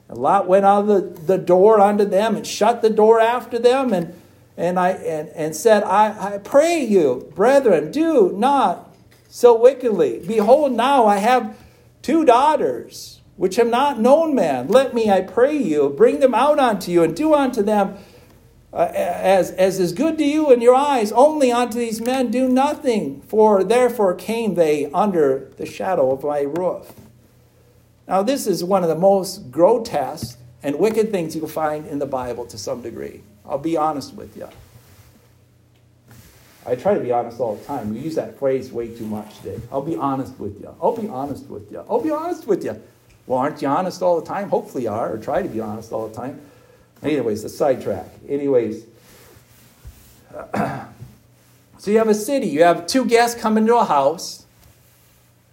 [0.08, 3.92] Lot went out of the, the door unto them and shut the door after them,
[3.92, 4.14] and,
[4.56, 8.94] and, I, and, and said, I, I pray you, brethren, do not
[9.28, 10.22] so wickedly.
[10.24, 11.58] Behold, now I have
[12.02, 14.68] two daughters which have not known man.
[14.68, 17.96] Let me, I pray you, bring them out unto you, and do unto them
[18.72, 21.12] uh, as, as is good to you in your eyes.
[21.12, 26.40] Only unto these men do nothing, for therefore came they under the shadow of my
[26.40, 26.92] roof.
[28.09, 31.99] Now, this is one of the most grotesque and wicked things you can find in
[31.99, 33.22] the Bible to some degree.
[33.44, 34.49] I'll be honest with you.
[36.66, 37.94] I try to be honest all the time.
[37.94, 39.61] We use that phrase way too much today.
[39.70, 40.75] I'll be honest with you.
[40.83, 41.85] I'll be honest with you.
[41.88, 42.83] I'll be honest with you.
[43.26, 44.48] Well, aren't you honest all the time?
[44.48, 46.40] Hopefully you are, or try to be honest all the time.
[47.02, 48.06] Anyways, the sidetrack.
[48.28, 48.86] Anyways,
[51.78, 52.46] so you have a city.
[52.46, 54.46] You have two guests come into a house,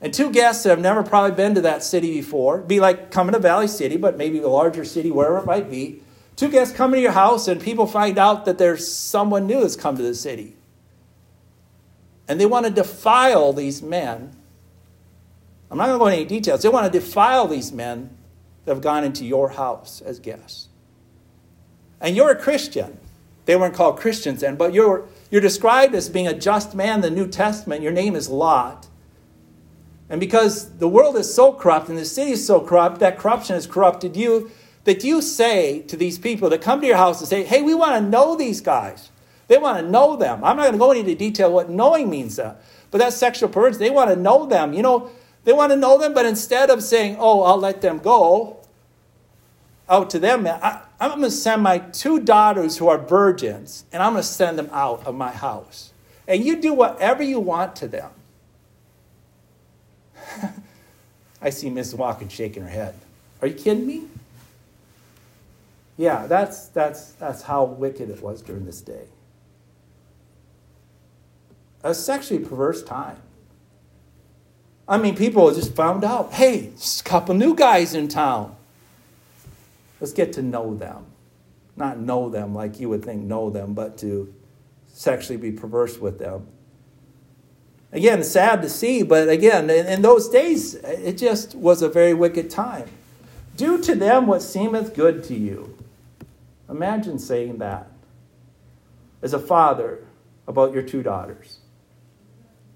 [0.01, 2.59] and two guests that have never probably been to that city before.
[2.59, 6.01] Be like coming to Valley City, but maybe a larger city, wherever it might be.
[6.36, 9.75] Two guests come into your house, and people find out that there's someone new that's
[9.75, 10.55] come to the city.
[12.27, 14.36] And they want to defile these men
[15.73, 16.62] I'm not going to go into any details.
[16.62, 18.15] They want to defile these men
[18.63, 20.69] that have gone into your house as guests.
[21.99, 22.99] And you're a Christian.
[23.45, 27.01] They weren't called Christians then, but you're, you're described as being a just man in
[27.01, 27.81] the New Testament.
[27.81, 28.88] Your name is Lot.
[30.12, 33.55] And because the world is so corrupt and the city is so corrupt, that corruption
[33.55, 34.51] has corrupted you,
[34.83, 37.73] that you say to these people that come to your house and say, hey, we
[37.73, 39.09] want to know these guys.
[39.47, 40.43] They want to know them.
[40.43, 42.57] I'm not going to go into detail what knowing means, uh,
[42.91, 43.79] but that's sexual perversion.
[43.79, 44.73] They want to know them.
[44.73, 45.09] You know,
[45.43, 48.58] they want to know them, but instead of saying, oh, I'll let them go
[49.89, 54.01] out to them, I, I'm going to send my two daughters who are virgins, and
[54.01, 55.91] I'm going to send them out of my house.
[56.27, 58.10] And you do whatever you want to them.
[61.41, 61.95] I see Mrs.
[61.95, 62.95] Walken shaking her head.
[63.41, 64.08] Are you kidding me?
[65.97, 69.08] Yeah, that's, that's, that's how wicked it was during this day.
[71.84, 73.17] A sexually perverse time.
[74.88, 78.56] I mean, people just found out hey, there's a couple new guys in town.
[80.00, 81.06] Let's get to know them.
[81.76, 84.34] Not know them like you would think know them, but to
[84.93, 86.48] sexually be perverse with them.
[87.91, 92.13] Again, sad to see, but again, in, in those days, it just was a very
[92.13, 92.89] wicked time.
[93.56, 95.78] Do to them what seemeth good to you.
[96.69, 97.88] Imagine saying that
[99.22, 100.04] as a father
[100.48, 101.60] about your two daughters.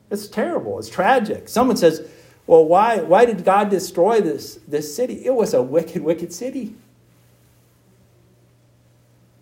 [0.09, 0.79] It's terrible.
[0.79, 1.49] It's tragic.
[1.49, 2.07] Someone says,
[2.47, 5.25] well, why, why did God destroy this, this city?
[5.25, 6.75] It was a wicked, wicked city.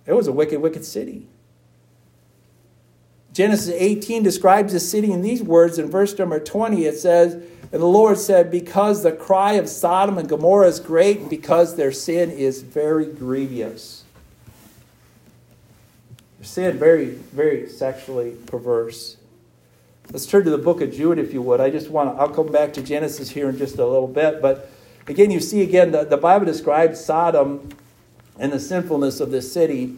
[0.08, 1.28] It was a wicked, wicked city.
[3.32, 5.78] Genesis 18 describes the city in these words.
[5.78, 10.18] In verse number 20, it says, And the Lord said, Because the cry of Sodom
[10.18, 14.04] and Gomorrah is great, and because their sin is very grievous.
[16.40, 19.18] Their sin very, very sexually perverse.
[20.12, 21.60] Let's turn to the book of Jude, if you would.
[21.60, 24.42] I just want to, I'll come back to Genesis here in just a little bit.
[24.42, 24.70] But
[25.08, 27.70] again, you see again, the, the Bible describes Sodom
[28.38, 29.98] and the sinfulness of this city.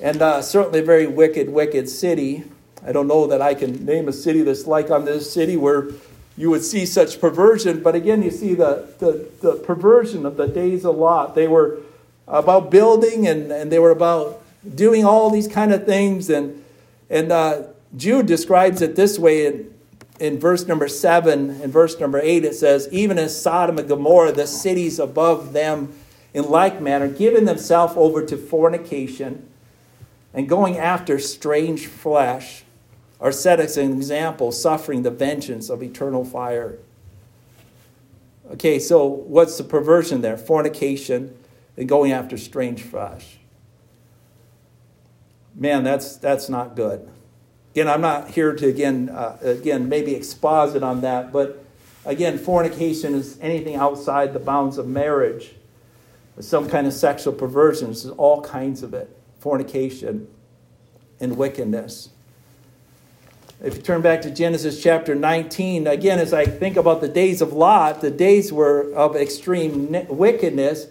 [0.00, 2.44] And uh, certainly a very wicked, wicked city.
[2.84, 5.90] I don't know that I can name a city that's like on this city where
[6.36, 7.82] you would see such perversion.
[7.82, 11.34] But again, you see the, the, the perversion of the days of Lot.
[11.34, 11.78] They were
[12.26, 14.42] about building and, and they were about
[14.74, 16.28] doing all these kind of things.
[16.28, 16.64] And,
[17.08, 17.62] and uh,
[17.94, 19.74] Jude describes it this way in,
[20.18, 22.44] in verse number 7 and verse number 8.
[22.44, 25.94] It says, Even as Sodom and Gomorrah, the cities above them,
[26.36, 29.48] in like manner, giving themselves over to fornication
[30.34, 32.62] and going after strange flesh
[33.18, 36.78] are set as an example, suffering the vengeance of eternal fire.
[38.52, 40.36] Okay, so what's the perversion there?
[40.36, 41.34] Fornication
[41.74, 43.38] and going after strange flesh.
[45.54, 47.08] Man, that's, that's not good.
[47.76, 51.62] Again, I'm not here to, again, uh, again, maybe exposit on that, but
[52.06, 55.50] again, fornication is anything outside the bounds of marriage.
[56.40, 57.94] Some kind of sexual perversion.
[58.16, 59.14] All kinds of it.
[59.40, 60.26] Fornication
[61.20, 62.08] and wickedness.
[63.62, 67.42] If you turn back to Genesis chapter 19, again, as I think about the days
[67.42, 70.86] of Lot, the days were of extreme wickedness.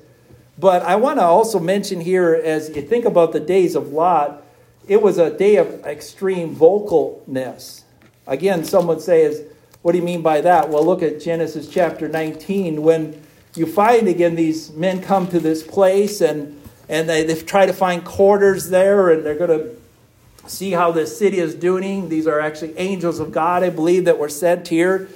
[0.59, 4.44] But I want to also mention here, as you think about the days of Lot,
[4.87, 7.83] it was a day of extreme vocalness.
[8.27, 9.43] Again, some would say, is,
[9.81, 10.69] what do you mean by that?
[10.69, 13.21] Well, look at Genesis chapter 19 when
[13.55, 17.73] you find again these men come to this place and, and they, they try to
[17.73, 22.09] find quarters there and they're going to see how this city is doing.
[22.09, 25.07] These are actually angels of God, I believe, that were sent here.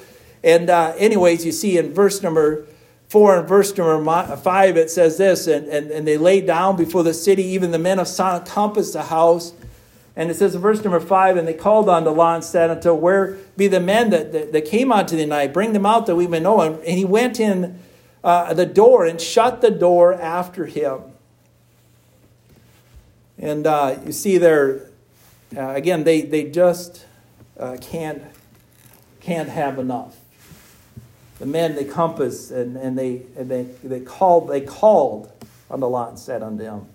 [0.43, 2.65] And, uh, anyways, you see in verse number
[3.09, 7.03] four and verse number five, it says this and, and, and they laid down before
[7.03, 9.53] the city, even the men of Sodom compassed the house.
[10.19, 12.69] And it says in verse number five, and they called on unto Lot and said
[12.69, 15.53] unto where be the men that, that, that, came unto the night?
[15.53, 16.59] Bring them out that we may know.
[16.59, 17.79] And he went in
[18.21, 21.03] uh, the door and shut the door after him.
[23.37, 24.89] And uh, you see there,
[25.55, 27.05] uh, again, they, they just
[27.57, 28.21] uh, can't,
[29.21, 30.17] can't have enough.
[31.39, 35.31] The men they compassed and, and, they, and they, they called they called
[35.71, 36.87] on the Lot and said unto them.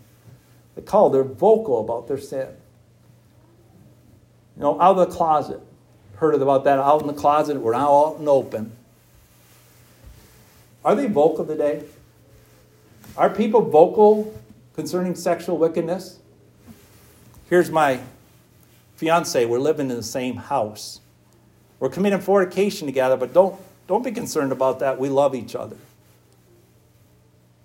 [0.75, 2.49] They called, they're vocal about their sin.
[4.57, 5.61] You know, out of the closet.
[6.17, 7.57] Heard about that out in the closet.
[7.57, 8.73] We're now out and open.
[10.85, 11.83] Are they vocal today?
[13.17, 14.39] Are people vocal
[14.75, 16.19] concerning sexual wickedness?
[17.49, 18.01] Here's my
[18.97, 21.01] fiance, we're living in the same house.
[21.81, 24.99] We're committing fornication together, but don't, don't be concerned about that.
[24.99, 25.77] We love each other.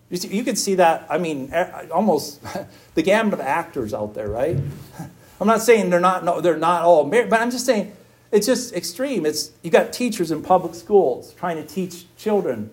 [0.10, 1.54] You, see, you can see that, I mean,
[1.92, 2.42] almost
[2.96, 4.58] the gamut of actors out there, right?
[5.40, 7.94] I'm not saying they're not, no, they're not all married, but I'm just saying
[8.32, 9.26] it's just extreme.
[9.26, 12.70] It's, you got teachers in public schools trying to teach children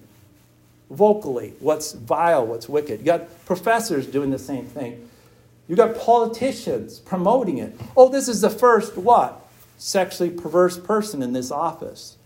[0.91, 3.01] vocally what's vile, what's wicked.
[3.01, 5.09] You got professors doing the same thing.
[5.69, 7.79] You got politicians promoting it.
[7.97, 9.45] Oh, this is the first what?
[9.79, 12.17] Sexually perverse person in this office.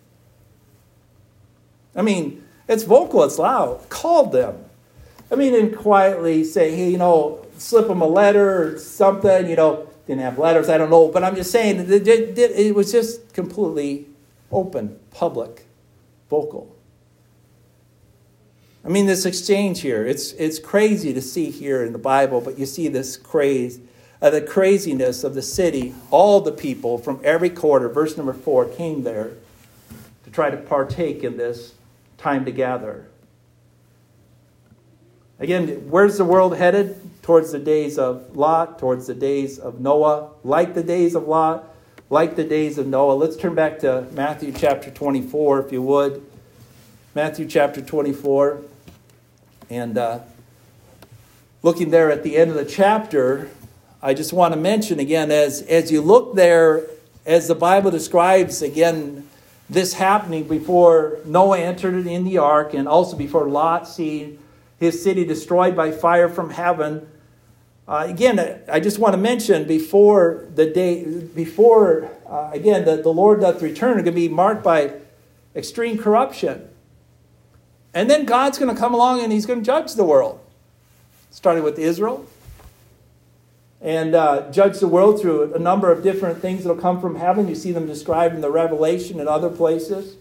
[1.97, 3.89] I mean, it's vocal, it's loud.
[3.89, 4.65] Call them.
[5.31, 9.57] I mean, and quietly say, hey, you know, slip them a letter or something, you
[9.57, 11.07] know, didn't have letters, I don't know.
[11.07, 14.07] But I'm just saying, it was just completely
[14.51, 15.67] open, public,
[16.29, 16.75] vocal.
[18.85, 22.59] I mean, this exchange here, it's, it's crazy to see here in the Bible, but
[22.59, 23.79] you see this craze,
[24.21, 25.95] uh, the craziness of the city.
[26.11, 29.31] All the people from every quarter, verse number four, came there
[30.25, 31.75] to try to partake in this
[32.19, 33.07] time together.
[35.39, 37.01] Again, where's the world headed?
[37.23, 41.65] Towards the days of Lot, towards the days of Noah, like the days of Lot,
[42.09, 43.13] like the days of Noah.
[43.13, 46.25] Let's turn back to Matthew chapter 24, if you would.
[47.15, 48.63] Matthew chapter 24.
[49.69, 50.21] And uh,
[51.63, 53.51] looking there at the end of the chapter,
[54.03, 56.87] I just want to mention again, as, as you look there,
[57.27, 59.29] as the Bible describes again
[59.69, 64.39] this happening before Noah entered in the ark and also before Lot seeing
[64.81, 67.07] his city destroyed by fire from heaven.
[67.87, 73.11] Uh, again, I just want to mention before the day, before, uh, again, the, the
[73.11, 74.95] Lord doth return, are going to be marked by
[75.55, 76.67] extreme corruption.
[77.93, 80.41] And then God's going to come along and he's going to judge the world,
[81.31, 82.25] starting with Israel,
[83.83, 87.17] and uh, judge the world through a number of different things that will come from
[87.17, 87.49] heaven.
[87.49, 90.17] You see them described in the Revelation and other places.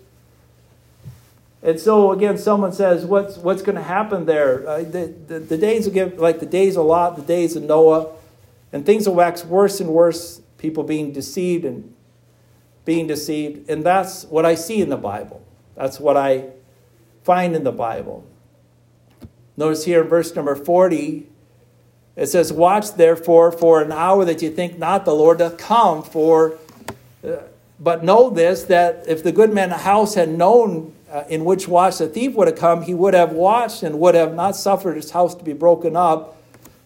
[1.61, 4.67] And so, again, someone says, What's, what's going to happen there?
[4.67, 7.63] Uh, the, the, the, days will get like the days of Lot, the days of
[7.63, 8.13] Noah,
[8.71, 11.93] and things will wax worse and worse, people being deceived and
[12.85, 13.69] being deceived.
[13.69, 15.45] And that's what I see in the Bible.
[15.75, 16.45] That's what I
[17.23, 18.25] find in the Bible.
[19.57, 21.27] Notice here in verse number 40,
[22.15, 26.03] it says, Watch therefore for an hour that you think not the Lord doth come,
[26.03, 26.57] for
[27.23, 27.37] uh,
[27.79, 31.45] but know this that if the good man of the house had known uh, in
[31.45, 34.55] which watch the thief would have come, he would have watched and would have not
[34.55, 36.37] suffered his house to be broken up.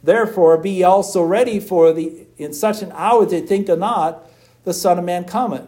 [0.01, 4.29] Therefore, be also ready for the in such an hour they think not,
[4.63, 5.67] the Son of Man cometh.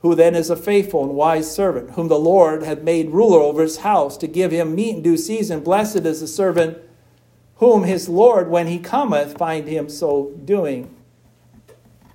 [0.00, 3.62] Who then is a faithful and wise servant, whom the Lord hath made ruler over
[3.62, 5.60] his house, to give him meat in due season.
[5.60, 6.78] Blessed is the servant
[7.56, 10.93] whom his Lord, when he cometh, find him so doing.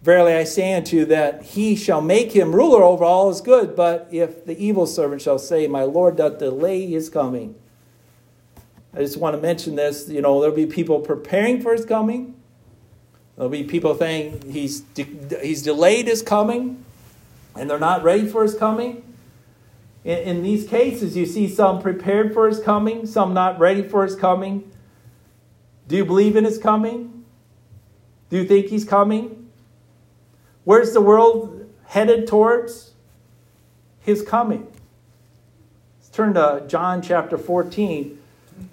[0.10, 3.76] Verily I say unto you that he shall make him ruler over all his good.
[3.76, 7.53] But if the evil servant shall say, My Lord doth delay his coming.
[8.91, 10.10] I just want to mention this.
[10.10, 12.34] You know, there'll be people preparing for his coming.
[13.36, 16.84] There'll be people saying he's, de- he's delayed his coming
[17.55, 19.03] and they're not ready for his coming.
[20.03, 24.03] In, in these cases, you see some prepared for his coming, some not ready for
[24.03, 24.72] his coming.
[25.88, 27.26] Do you believe in his coming?
[28.32, 29.39] Do you think he's coming?
[30.64, 32.91] Where's the world headed towards?
[34.01, 34.68] His coming.
[35.97, 38.20] Let's turn to John chapter 14.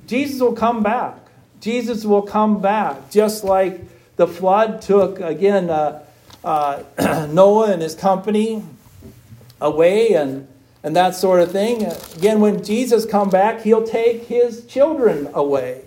[0.06, 1.18] Jesus will come back.
[1.60, 3.80] Jesus will come back, just like
[4.16, 6.02] the flood took, again, uh,
[6.44, 6.82] uh,
[7.30, 8.62] Noah and his company
[9.60, 10.46] away and,
[10.82, 11.84] and that sort of thing.
[12.16, 15.85] Again, when Jesus come back, he'll take his children away.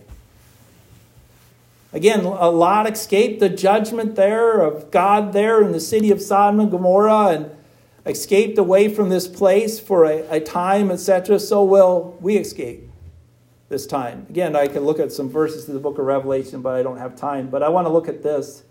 [1.91, 6.59] Again, a lot escaped the judgment there of God there in the city of Sodom
[6.59, 7.51] and Gomorrah and
[8.05, 11.39] escaped away from this place for a, a time, etc.
[11.39, 12.89] So will we escape
[13.69, 14.25] this time.
[14.29, 16.97] Again, I can look at some verses in the book of Revelation, but I don't
[16.97, 17.49] have time.
[17.49, 18.63] But I want to look at this.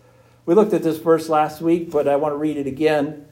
[0.44, 3.24] We looked at this verse last week, but I want to read it again.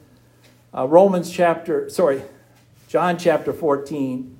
[0.73, 2.23] Uh, Romans chapter, sorry,
[2.87, 4.36] John chapter 14.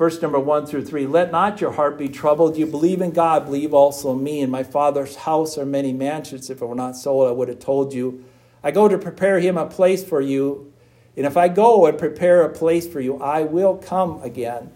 [0.00, 2.56] Verse number one through three Let not your heart be troubled.
[2.56, 4.40] You believe in God, believe also in me.
[4.40, 6.48] In my Father's house are many mansions.
[6.48, 8.24] If it were not so, I would have told you.
[8.64, 10.72] I go to prepare him a place for you.
[11.18, 14.72] And if I go and prepare a place for you, I will come again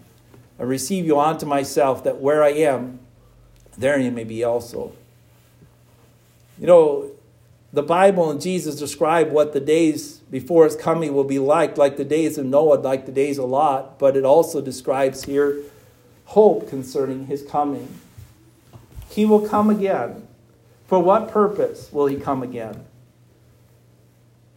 [0.59, 2.99] and receive you unto myself, that where I am,
[3.79, 4.91] there you may be also.
[6.59, 7.11] You know,
[7.73, 11.95] the Bible and Jesus describe what the days before his coming will be like, like
[11.95, 15.61] the days of Noah, like the days of Lot, but it also describes here
[16.25, 17.87] hope concerning his coming.
[19.07, 20.27] He will come again.
[20.87, 22.83] For what purpose will he come again?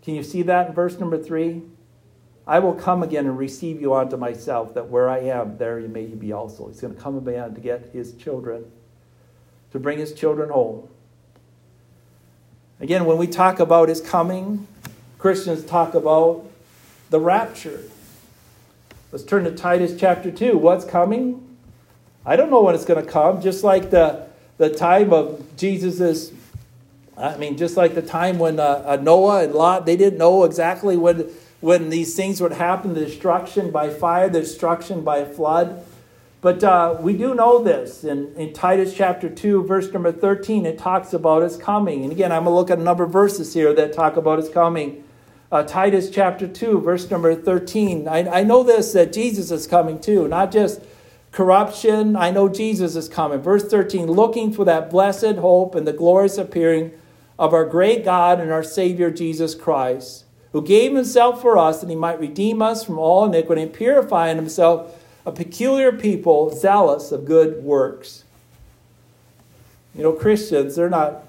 [0.02, 1.62] Can you see that in verse number three?
[2.44, 5.86] I will come again and receive you unto myself, that where I am, there you
[5.86, 6.66] may be also.
[6.66, 8.64] He's going to come again to get his children,
[9.70, 10.88] to bring his children home.
[12.80, 14.66] Again, when we talk about his coming,
[15.18, 16.48] Christians talk about
[17.10, 17.82] the rapture.
[19.10, 20.56] Let's turn to Titus chapter 2.
[20.56, 21.56] What's coming?
[22.24, 26.32] I don't know when it's going to come, just like the, the time of Jesus's.
[27.16, 30.44] I mean, just like the time when uh, uh, Noah and Lot, they didn't know
[30.44, 31.28] exactly when,
[31.60, 35.84] when these things would happen the destruction by fire, the destruction by flood.
[36.40, 38.04] But uh, we do know this.
[38.04, 42.04] In, in Titus chapter 2, verse number 13, it talks about his coming.
[42.04, 44.38] And again, I'm going to look at a number of verses here that talk about
[44.38, 45.02] his coming.
[45.51, 48.07] Uh, Titus chapter 2, verse number 13.
[48.07, 50.82] I, I know this, that Jesus is coming too, not just
[51.32, 52.16] corruption.
[52.16, 53.40] I know Jesus is coming.
[53.40, 56.92] Verse 13, looking for that blessed hope and the glorious appearing
[57.38, 61.88] of our great God and our Savior Jesus Christ, who gave himself for us that
[61.88, 67.11] he might redeem us from all iniquity and purify in himself a peculiar people zealous
[67.11, 68.24] of good works.
[69.94, 71.27] You know, Christians, they're not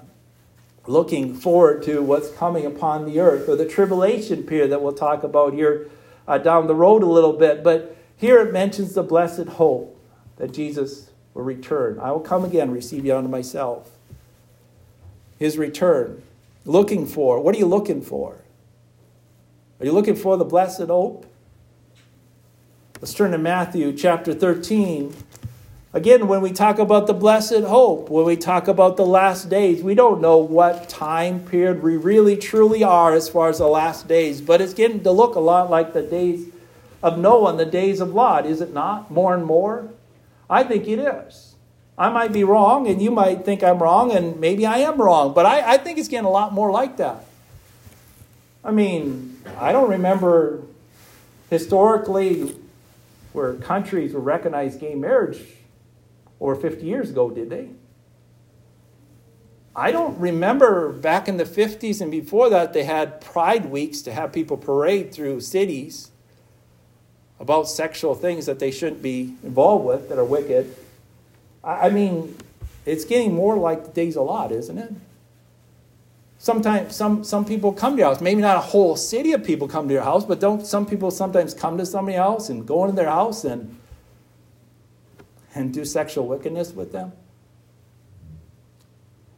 [0.90, 5.22] looking forward to what's coming upon the earth or the tribulation period that we'll talk
[5.22, 5.88] about here
[6.26, 7.62] uh, down the road a little bit.
[7.62, 9.96] But here it mentions the blessed hope
[10.36, 11.98] that Jesus will return.
[12.00, 13.90] I will come again, receive you unto myself.
[15.38, 16.22] His return.
[16.66, 17.40] Looking for.
[17.40, 18.36] What are you looking for?
[19.78, 21.24] Are you looking for the blessed hope?
[23.00, 25.14] Let's turn to Matthew chapter 13.
[25.92, 29.82] Again, when we talk about the blessed hope, when we talk about the last days,
[29.82, 34.06] we don't know what time period we really truly are as far as the last
[34.06, 36.46] days, but it's getting to look a lot like the days
[37.02, 39.10] of Noah and the days of Lot, is it not?
[39.10, 39.88] More and more?
[40.48, 41.54] I think it is.
[41.98, 45.34] I might be wrong, and you might think I'm wrong, and maybe I am wrong,
[45.34, 47.24] but I, I think it's getting a lot more like that.
[48.62, 50.62] I mean, I don't remember
[51.50, 52.54] historically
[53.32, 55.40] where countries will recognize gay marriage
[56.40, 57.68] over 50 years ago, did they?
[59.76, 64.12] I don't remember back in the 50s and before that they had pride weeks to
[64.12, 66.10] have people parade through cities
[67.38, 70.74] about sexual things that they shouldn't be involved with that are wicked.
[71.62, 72.36] I mean,
[72.84, 74.92] it's getting more like the days of Lot, isn't it?
[76.40, 78.20] sometimes some, some people come to your house.
[78.20, 81.12] Maybe not a whole city of people come to your house, but don't some people
[81.12, 83.76] sometimes come to somebody else and go into their house and
[85.54, 87.12] and do sexual wickedness with them?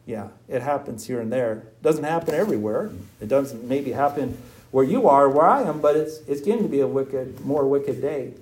[0.05, 1.53] Yeah, it happens here and there.
[1.53, 2.91] It doesn't happen everywhere.
[3.21, 4.37] It doesn't maybe happen
[4.71, 7.65] where you are, where I am, but it's it's getting to be a wicked, more
[7.67, 8.33] wicked day.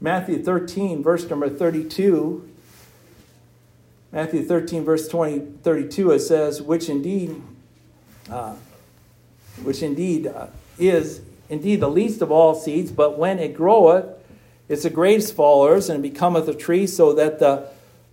[0.00, 2.48] Matthew 13, verse number 32.
[4.12, 7.40] Matthew 13, verse 20, 32, it says, which indeed,
[8.28, 8.54] uh,
[9.62, 14.06] which indeed uh, is indeed the least of all seeds, but when it groweth,
[14.70, 17.66] it's the greatest fallers, and becometh a tree, so that the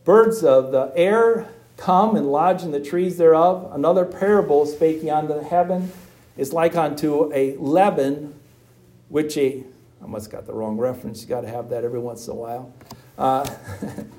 [0.04, 1.48] birds of the air
[1.78, 3.70] come and lodge in the trees thereof.
[3.72, 5.92] Another parable spake he unto heaven
[6.36, 8.34] is like unto a leaven,
[9.10, 9.64] which a
[10.02, 11.22] I must got the wrong reference.
[11.22, 12.74] You got to have that every once in a while.
[13.20, 13.48] Uh,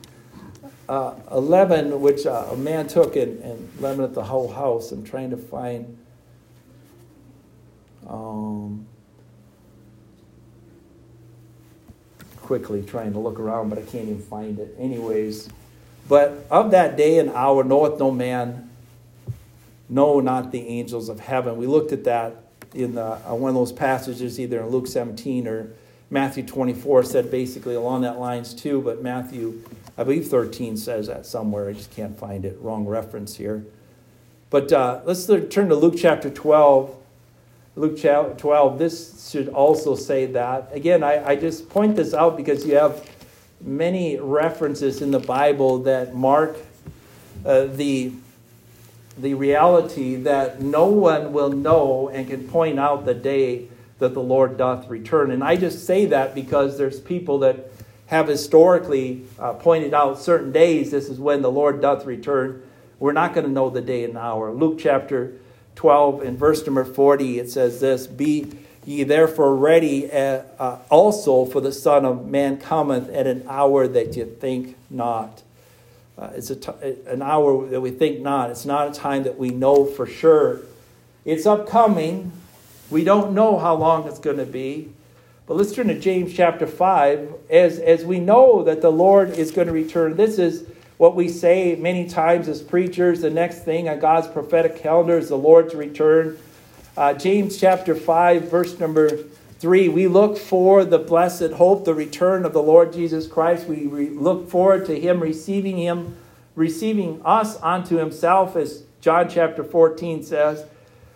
[0.89, 4.93] uh, a leaven which uh, a man took and, and leavened the whole house.
[4.93, 5.99] I'm trying to find.
[8.09, 8.87] Um,
[12.49, 14.75] quickly trying to look around, but I can't even find it.
[14.79, 15.51] Anyways,
[16.09, 18.71] but of that day and hour knoweth no man,
[19.91, 21.59] no, not the angels of heaven.
[21.59, 22.37] We looked at that
[22.73, 25.69] in the, uh, one of those passages, either in Luke 17 or
[26.09, 29.63] Matthew 24, said basically along that lines too, but Matthew,
[29.99, 31.69] I believe 13 says that somewhere.
[31.69, 32.57] I just can't find it.
[32.63, 33.67] Wrong reference here.
[34.49, 36.97] But uh, let's turn to Luke chapter 12.
[37.79, 40.69] Luke chapter 12, this should also say that.
[40.73, 43.09] Again, I, I just point this out because you have
[43.61, 46.57] many references in the Bible that mark
[47.47, 48.13] uh, the
[49.17, 53.69] the reality that no one will know and can point out the day
[53.99, 55.31] that the Lord doth return.
[55.33, 57.71] And I just say that because there's people that
[58.07, 62.63] have historically uh, pointed out certain days, this is when the Lord doth return.
[63.01, 64.53] We're not going to know the day and hour.
[64.53, 65.35] Luke chapter
[65.79, 68.51] 12 and verse number 40, it says this Be
[68.85, 73.87] ye therefore ready uh, uh, also, for the Son of Man cometh at an hour
[73.87, 75.45] that ye think not.
[76.19, 76.73] Uh, it's a t-
[77.07, 78.51] an hour that we think not.
[78.51, 80.63] It's not a time that we know for sure.
[81.25, 82.33] It's upcoming.
[82.91, 84.89] We don't know how long it's going to be.
[85.47, 87.35] But let's turn to James chapter 5.
[87.51, 90.65] As, as we know that the Lord is going to return, this is
[90.99, 93.23] what we say many times as preachers.
[93.23, 96.39] The next thing on God's prophetic calendar is the Lord's return.
[96.97, 99.17] Uh, James chapter 5, verse number
[99.61, 103.67] 3, we look for the blessed hope, the return of the Lord Jesus Christ.
[103.67, 106.17] We re- look forward to him receiving him,
[106.57, 110.65] receiving us unto himself, as John chapter 14 says.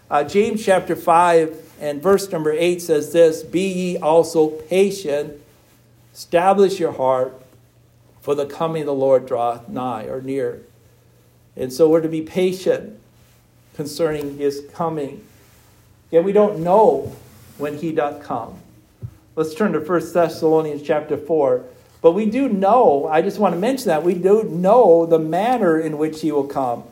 [0.09, 5.41] Uh, James chapter 5 and verse number 8 says this Be ye also patient,
[6.15, 7.42] establish your heart,
[8.23, 10.63] for the coming of the Lord draweth nigh or near.
[11.57, 12.99] And so we're to be patient
[13.75, 15.25] concerning his coming.
[16.11, 17.15] Yet we don't know
[17.59, 18.59] when he doth come.
[19.35, 21.65] Let's turn to 1 Thessalonians chapter 4.
[22.01, 25.79] But we do know, I just want to mention that, we do know the manner
[25.79, 26.85] in which he will come.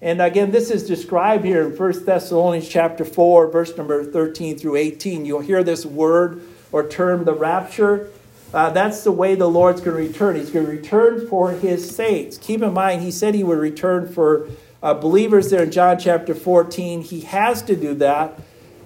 [0.00, 4.76] And again, this is described here in 1 Thessalonians chapter 4, verse number 13 through
[4.76, 5.24] 18.
[5.24, 8.10] You'll hear this word or term, the rapture.
[8.52, 10.36] Uh, that's the way the Lord's going to return.
[10.36, 12.38] He's going to return for his saints.
[12.38, 14.48] Keep in mind, he said he would return for
[14.82, 17.02] uh, believers there in John chapter 14.
[17.02, 18.38] He has to do that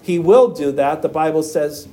[0.03, 1.01] he will do that.
[1.01, 1.89] The Bible says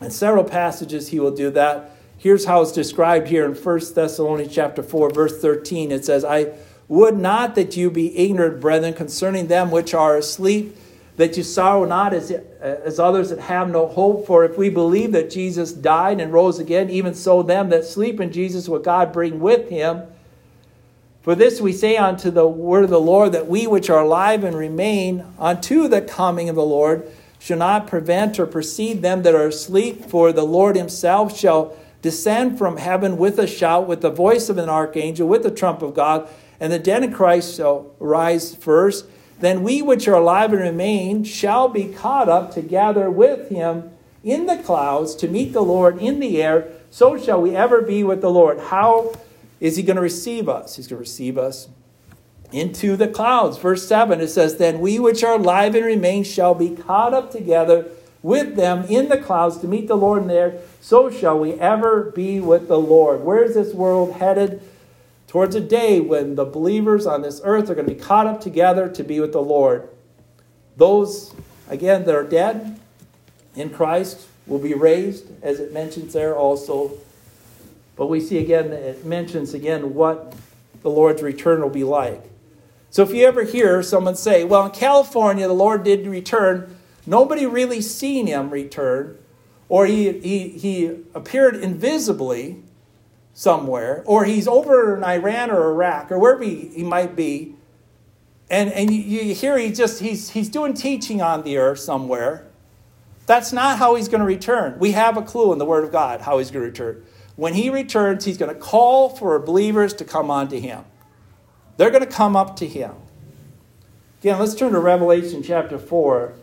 [0.00, 1.90] in several passages he will do that.
[2.16, 5.90] Here's how it's described here in 1 Thessalonians chapter 4, verse 13.
[5.90, 6.52] It says, I
[6.88, 10.76] would not that you be ignorant, brethren, concerning them which are asleep,
[11.16, 14.26] that you sorrow not as, as others that have no hope.
[14.26, 18.20] For if we believe that Jesus died and rose again, even so them that sleep
[18.20, 20.02] in Jesus will God bring with him.
[21.22, 24.44] For this we say unto the word of the Lord, that we which are alive
[24.44, 29.34] and remain unto the coming of the Lord shall not prevent or precede them that
[29.34, 34.10] are asleep, for the Lord himself shall descend from heaven with a shout, with the
[34.10, 37.94] voice of an archangel, with the trump of God, and the dead in Christ shall
[37.98, 39.06] rise first.
[39.40, 43.90] Then we which are alive and remain shall be caught up together with him
[44.22, 46.72] in the clouds to meet the Lord in the air.
[46.90, 48.58] So shall we ever be with the Lord.
[48.58, 49.14] How
[49.60, 50.76] is he going to receive us?
[50.76, 51.68] He's going to receive us
[52.52, 53.58] into the clouds.
[53.58, 57.30] Verse 7, it says, Then we which are alive and remain shall be caught up
[57.30, 57.86] together
[58.22, 60.58] with them in the clouds to meet the Lord in there.
[60.80, 63.22] So shall we ever be with the Lord.
[63.22, 64.62] Where is this world headed?
[65.34, 68.40] Towards a day when the believers on this earth are going to be caught up
[68.40, 69.88] together to be with the Lord.
[70.76, 71.34] Those,
[71.68, 72.78] again, that are dead
[73.56, 76.92] in Christ will be raised, as it mentions there also.
[77.96, 80.36] But we see again, it mentions again what
[80.82, 82.22] the Lord's return will be like.
[82.90, 86.76] So if you ever hear someone say, well, in California, the Lord did return,
[87.06, 89.18] nobody really seen him return,
[89.68, 92.62] or he, he, he appeared invisibly
[93.34, 97.54] somewhere, or he's over in Iran or Iraq or wherever he, he might be,
[98.48, 102.46] and, and you, you hear he just he's, he's doing teaching on the earth somewhere.
[103.26, 104.78] That's not how he's going to return.
[104.78, 107.04] We have a clue in the Word of God how he's going to return.
[107.36, 110.84] When he returns, he's going to call for believers to come unto him.
[111.76, 112.92] They're going to come up to him.
[114.20, 116.34] Again, let's turn to Revelation chapter 4.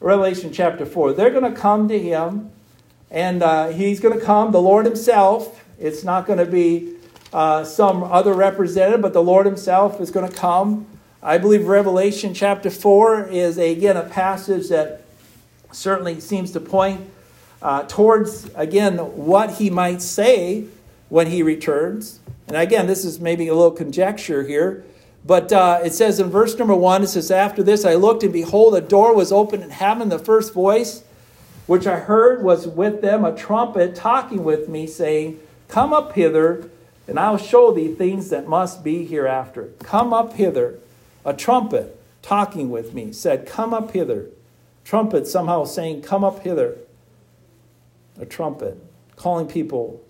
[0.00, 1.12] Revelation chapter 4.
[1.12, 2.50] They're going to come to him,
[3.10, 5.64] and uh, he's going to come, the Lord himself.
[5.78, 6.94] It's not going to be
[7.32, 10.86] uh, some other representative, but the Lord himself is going to come.
[11.22, 15.02] I believe Revelation chapter 4 is, a, again, a passage that
[15.72, 17.08] certainly seems to point
[17.60, 20.66] uh, towards, again, what he might say
[21.08, 22.20] when he returns.
[22.46, 24.84] And again, this is maybe a little conjecture here,
[25.24, 28.32] but uh, it says in verse number one, it says, After this I looked, and
[28.32, 30.08] behold, a door was opened in heaven.
[30.08, 31.04] The first voice
[31.66, 35.38] which I heard was with them a trumpet talking with me, saying,
[35.68, 36.70] Come up hither,
[37.06, 39.70] and I'll show thee things that must be hereafter.
[39.80, 40.78] Come up hither.
[41.24, 44.26] A trumpet talking with me said, Come up hither.
[44.84, 46.78] Trumpet somehow saying, Come up hither.
[48.18, 48.78] A trumpet
[49.16, 50.02] calling people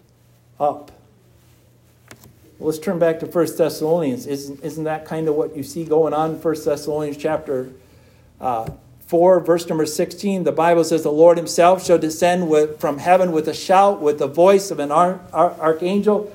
[0.61, 0.93] up.
[2.61, 4.27] Let's turn back to 1 Thessalonians.
[4.27, 7.71] Isn't, isn't that kind of what you see going on in 1 Thessalonians chapter
[8.41, 8.71] uh,
[9.09, 10.45] 4, verse number 16?
[10.45, 14.19] The Bible says, The Lord himself shall descend with, from heaven with a shout, with
[14.19, 16.31] the voice of an ar- ar- archangel,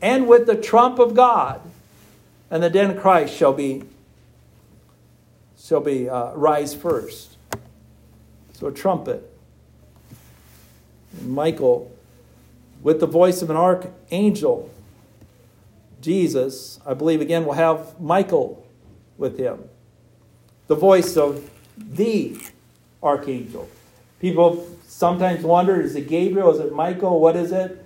[0.00, 1.60] and with the trump of God.
[2.50, 3.84] And the dead in Christ shall be,
[5.58, 7.36] shall be uh, rise first.
[8.54, 9.30] So a trumpet.
[11.22, 11.94] Michael,
[12.82, 14.70] with the voice of an archangel,
[16.00, 18.66] Jesus, I believe again, will have Michael
[19.18, 19.64] with him.
[20.68, 22.36] The voice of the
[23.02, 23.68] archangel.
[24.20, 26.50] People sometimes wonder is it Gabriel?
[26.52, 27.20] Is it Michael?
[27.20, 27.84] What is it?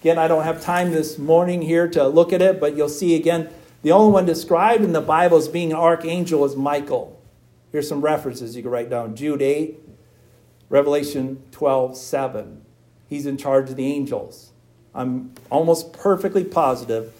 [0.00, 3.14] Again, I don't have time this morning here to look at it, but you'll see
[3.14, 3.50] again,
[3.82, 7.20] the only one described in the Bible as being an archangel is Michael.
[7.72, 9.78] Here's some references you can write down Jude 8,
[10.68, 12.62] Revelation 12, 7.
[13.08, 14.52] He's in charge of the angels.
[14.94, 17.12] I'm almost perfectly positive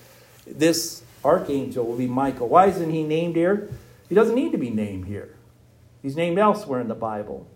[0.47, 2.49] this archangel will be Michael.
[2.49, 3.71] Why isn't he named here?
[4.09, 5.35] He doesn't need to be named here.
[6.03, 7.47] He's named elsewhere in the Bible.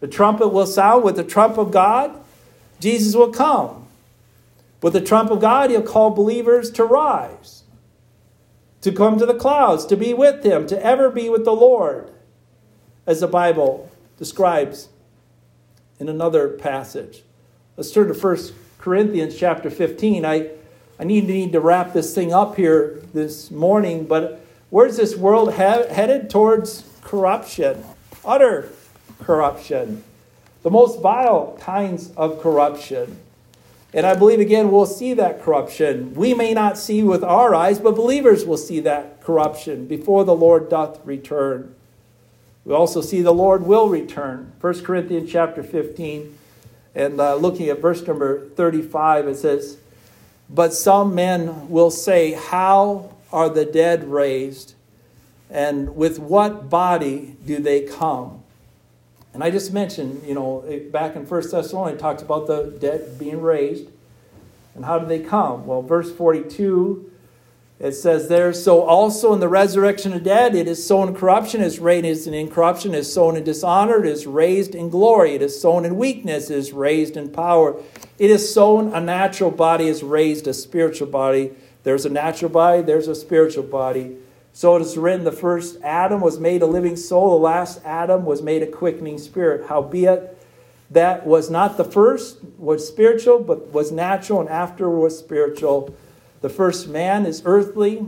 [0.00, 2.18] The trumpet will sound with the trump of God.
[2.80, 3.86] Jesus will come.
[4.80, 7.62] With the trump of God, he'll call believers to rise,
[8.80, 12.10] to come to the clouds, to be with him, to ever be with the Lord,
[13.06, 14.88] as the Bible describes
[16.00, 17.22] in another passage.
[17.76, 18.38] Let's turn to 1
[18.78, 20.24] Corinthians chapter 15.
[20.24, 20.50] I
[21.02, 25.54] I need, need to wrap this thing up here this morning, but where's this world
[25.54, 26.30] he- headed?
[26.30, 27.84] Towards corruption,
[28.24, 28.70] utter
[29.20, 30.02] corruption,
[30.62, 33.18] the most vile kinds of corruption.
[33.94, 36.14] And I believe, again, we'll see that corruption.
[36.14, 40.34] We may not see with our eyes, but believers will see that corruption before the
[40.34, 41.74] Lord doth return.
[42.64, 44.52] We also see the Lord will return.
[44.60, 46.38] 1 Corinthians chapter 15,
[46.94, 49.76] and uh, looking at verse number 35, it says,
[50.52, 54.74] but some men will say, How are the dead raised?
[55.52, 58.42] And with what body do they come?
[59.32, 63.18] And I just mentioned, you know, eh, back in 1 Thessalonians, talks about the dead
[63.18, 63.86] being raised.
[64.74, 65.66] And how do they come?
[65.66, 67.12] Well, verse 42
[67.82, 71.60] it says there, so also in the resurrection of dead, it is sown in corruption,
[71.60, 75.60] is raised in incorruption, is sown in dishonor, it is raised in glory, it is
[75.60, 77.74] sown in weakness, it is raised in power.
[78.20, 81.50] It is sown a natural body, is raised a spiritual body.
[81.82, 84.16] There's a natural body, there's a spiritual body.
[84.52, 88.24] So it is written, the first Adam was made a living soul, the last Adam
[88.24, 89.66] was made a quickening spirit.
[89.68, 90.38] Howbeit,
[90.90, 95.94] that was not the first, was spiritual, but was natural, and after was spiritual.
[96.42, 98.04] The first man is earthly,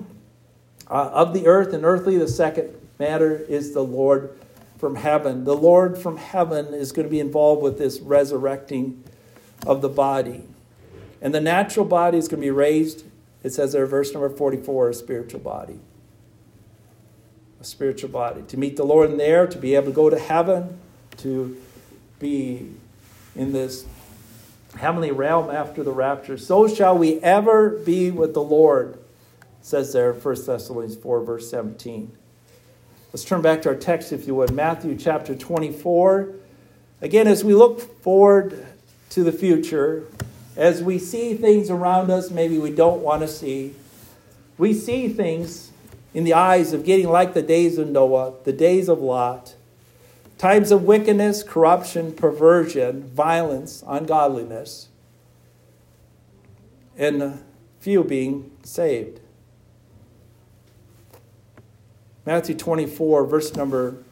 [0.90, 2.18] uh, of the earth, and earthly.
[2.18, 4.38] The second matter is the Lord
[4.76, 5.44] from heaven.
[5.44, 9.02] The Lord from heaven is going to be involved with this resurrecting
[9.66, 10.44] of the body.
[11.22, 13.04] And the natural body is going to be raised,
[13.42, 15.80] it says there, verse number 44, a spiritual body.
[17.64, 18.42] A spiritual body.
[18.48, 20.78] To meet the Lord in there, to be able to go to heaven,
[21.16, 21.56] to
[22.18, 22.70] be
[23.34, 23.86] in this
[24.76, 26.36] heavenly realm after the rapture.
[26.36, 28.98] So shall we ever be with the Lord,
[29.62, 32.12] says there in 1 Thessalonians 4, verse 17.
[33.14, 34.52] Let's turn back to our text, if you would.
[34.52, 36.34] Matthew chapter 24.
[37.00, 38.66] Again, as we look forward
[39.08, 40.04] to the future,
[40.54, 43.74] as we see things around us maybe we don't want to see,
[44.58, 45.70] we see things
[46.14, 49.56] in the eyes of getting like the days of Noah, the days of Lot,
[50.38, 54.88] times of wickedness, corruption, perversion, violence, ungodliness,
[56.96, 57.42] and
[57.80, 59.20] few being saved.
[62.24, 64.02] Matthew 24, verse number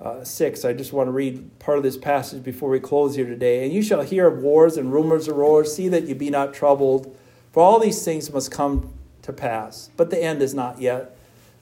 [0.00, 0.64] uh, 6.
[0.64, 3.64] I just want to read part of this passage before we close here today.
[3.64, 5.74] And you shall hear of wars and rumors of wars.
[5.74, 7.16] See that you be not troubled,
[7.52, 8.92] for all these things must come
[9.26, 11.16] to pass, but the end is not yet.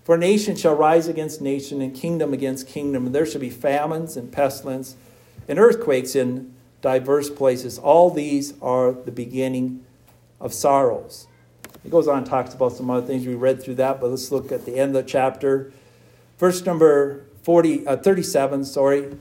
[0.04, 4.16] For nation shall rise against nation, and kingdom against kingdom, and there shall be famines
[4.16, 4.96] and pestilence
[5.48, 7.78] and earthquakes in diverse places.
[7.78, 9.84] All these are the beginning
[10.40, 11.26] of sorrows.
[11.82, 13.26] He goes on and talks about some other things.
[13.26, 15.72] We read through that, but let's look at the end of the chapter.
[16.38, 19.16] Verse number 40, uh, 37, sorry.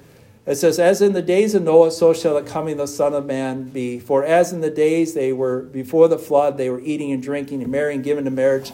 [0.45, 3.13] It says, As in the days of Noah, so shall the coming of the Son
[3.13, 3.99] of Man be.
[3.99, 7.61] For as in the days they were before the flood, they were eating and drinking
[7.63, 8.73] and marrying, given to marriage,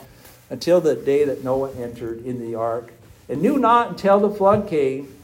[0.50, 2.92] until the day that Noah entered in the ark,
[3.28, 5.16] and knew not until the flood came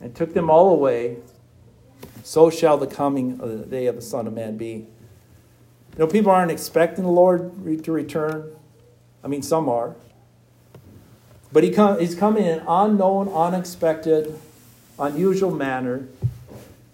[0.00, 1.18] and took them all away.
[2.24, 4.86] So shall the coming of the day of the Son of Man be.
[5.92, 7.52] You know, people aren't expecting the Lord
[7.84, 8.50] to return.
[9.22, 9.94] I mean, some are.
[11.52, 14.38] But he come, he's coming in unknown, unexpected,
[14.98, 16.08] unusual manner.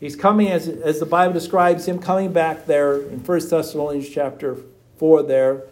[0.01, 4.57] He's coming, as, as the Bible describes him, coming back there in 1 Thessalonians chapter
[4.99, 5.62] 4 there,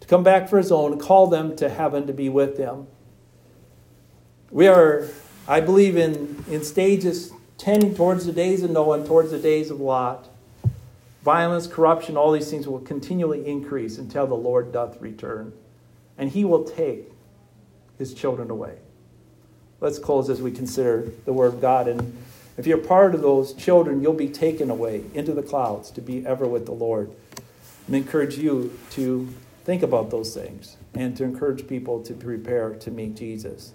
[0.00, 2.86] to come back for his own, call them to heaven to be with him.
[4.50, 5.08] We are,
[5.48, 9.70] I believe, in, in stages tending towards the days of Noah and towards the days
[9.70, 10.28] of Lot.
[11.22, 15.52] Violence, corruption, all these things will continually increase until the Lord doth return.
[16.18, 17.10] And he will take
[17.98, 18.76] his children away.
[19.80, 21.88] Let's close as we consider the Word of God.
[21.88, 22.16] And
[22.56, 26.26] if you're part of those children, you'll be taken away into the clouds to be
[26.26, 27.10] ever with the Lord.
[27.86, 29.28] And encourage you to
[29.64, 33.72] think about those things and to encourage people to prepare to meet Jesus.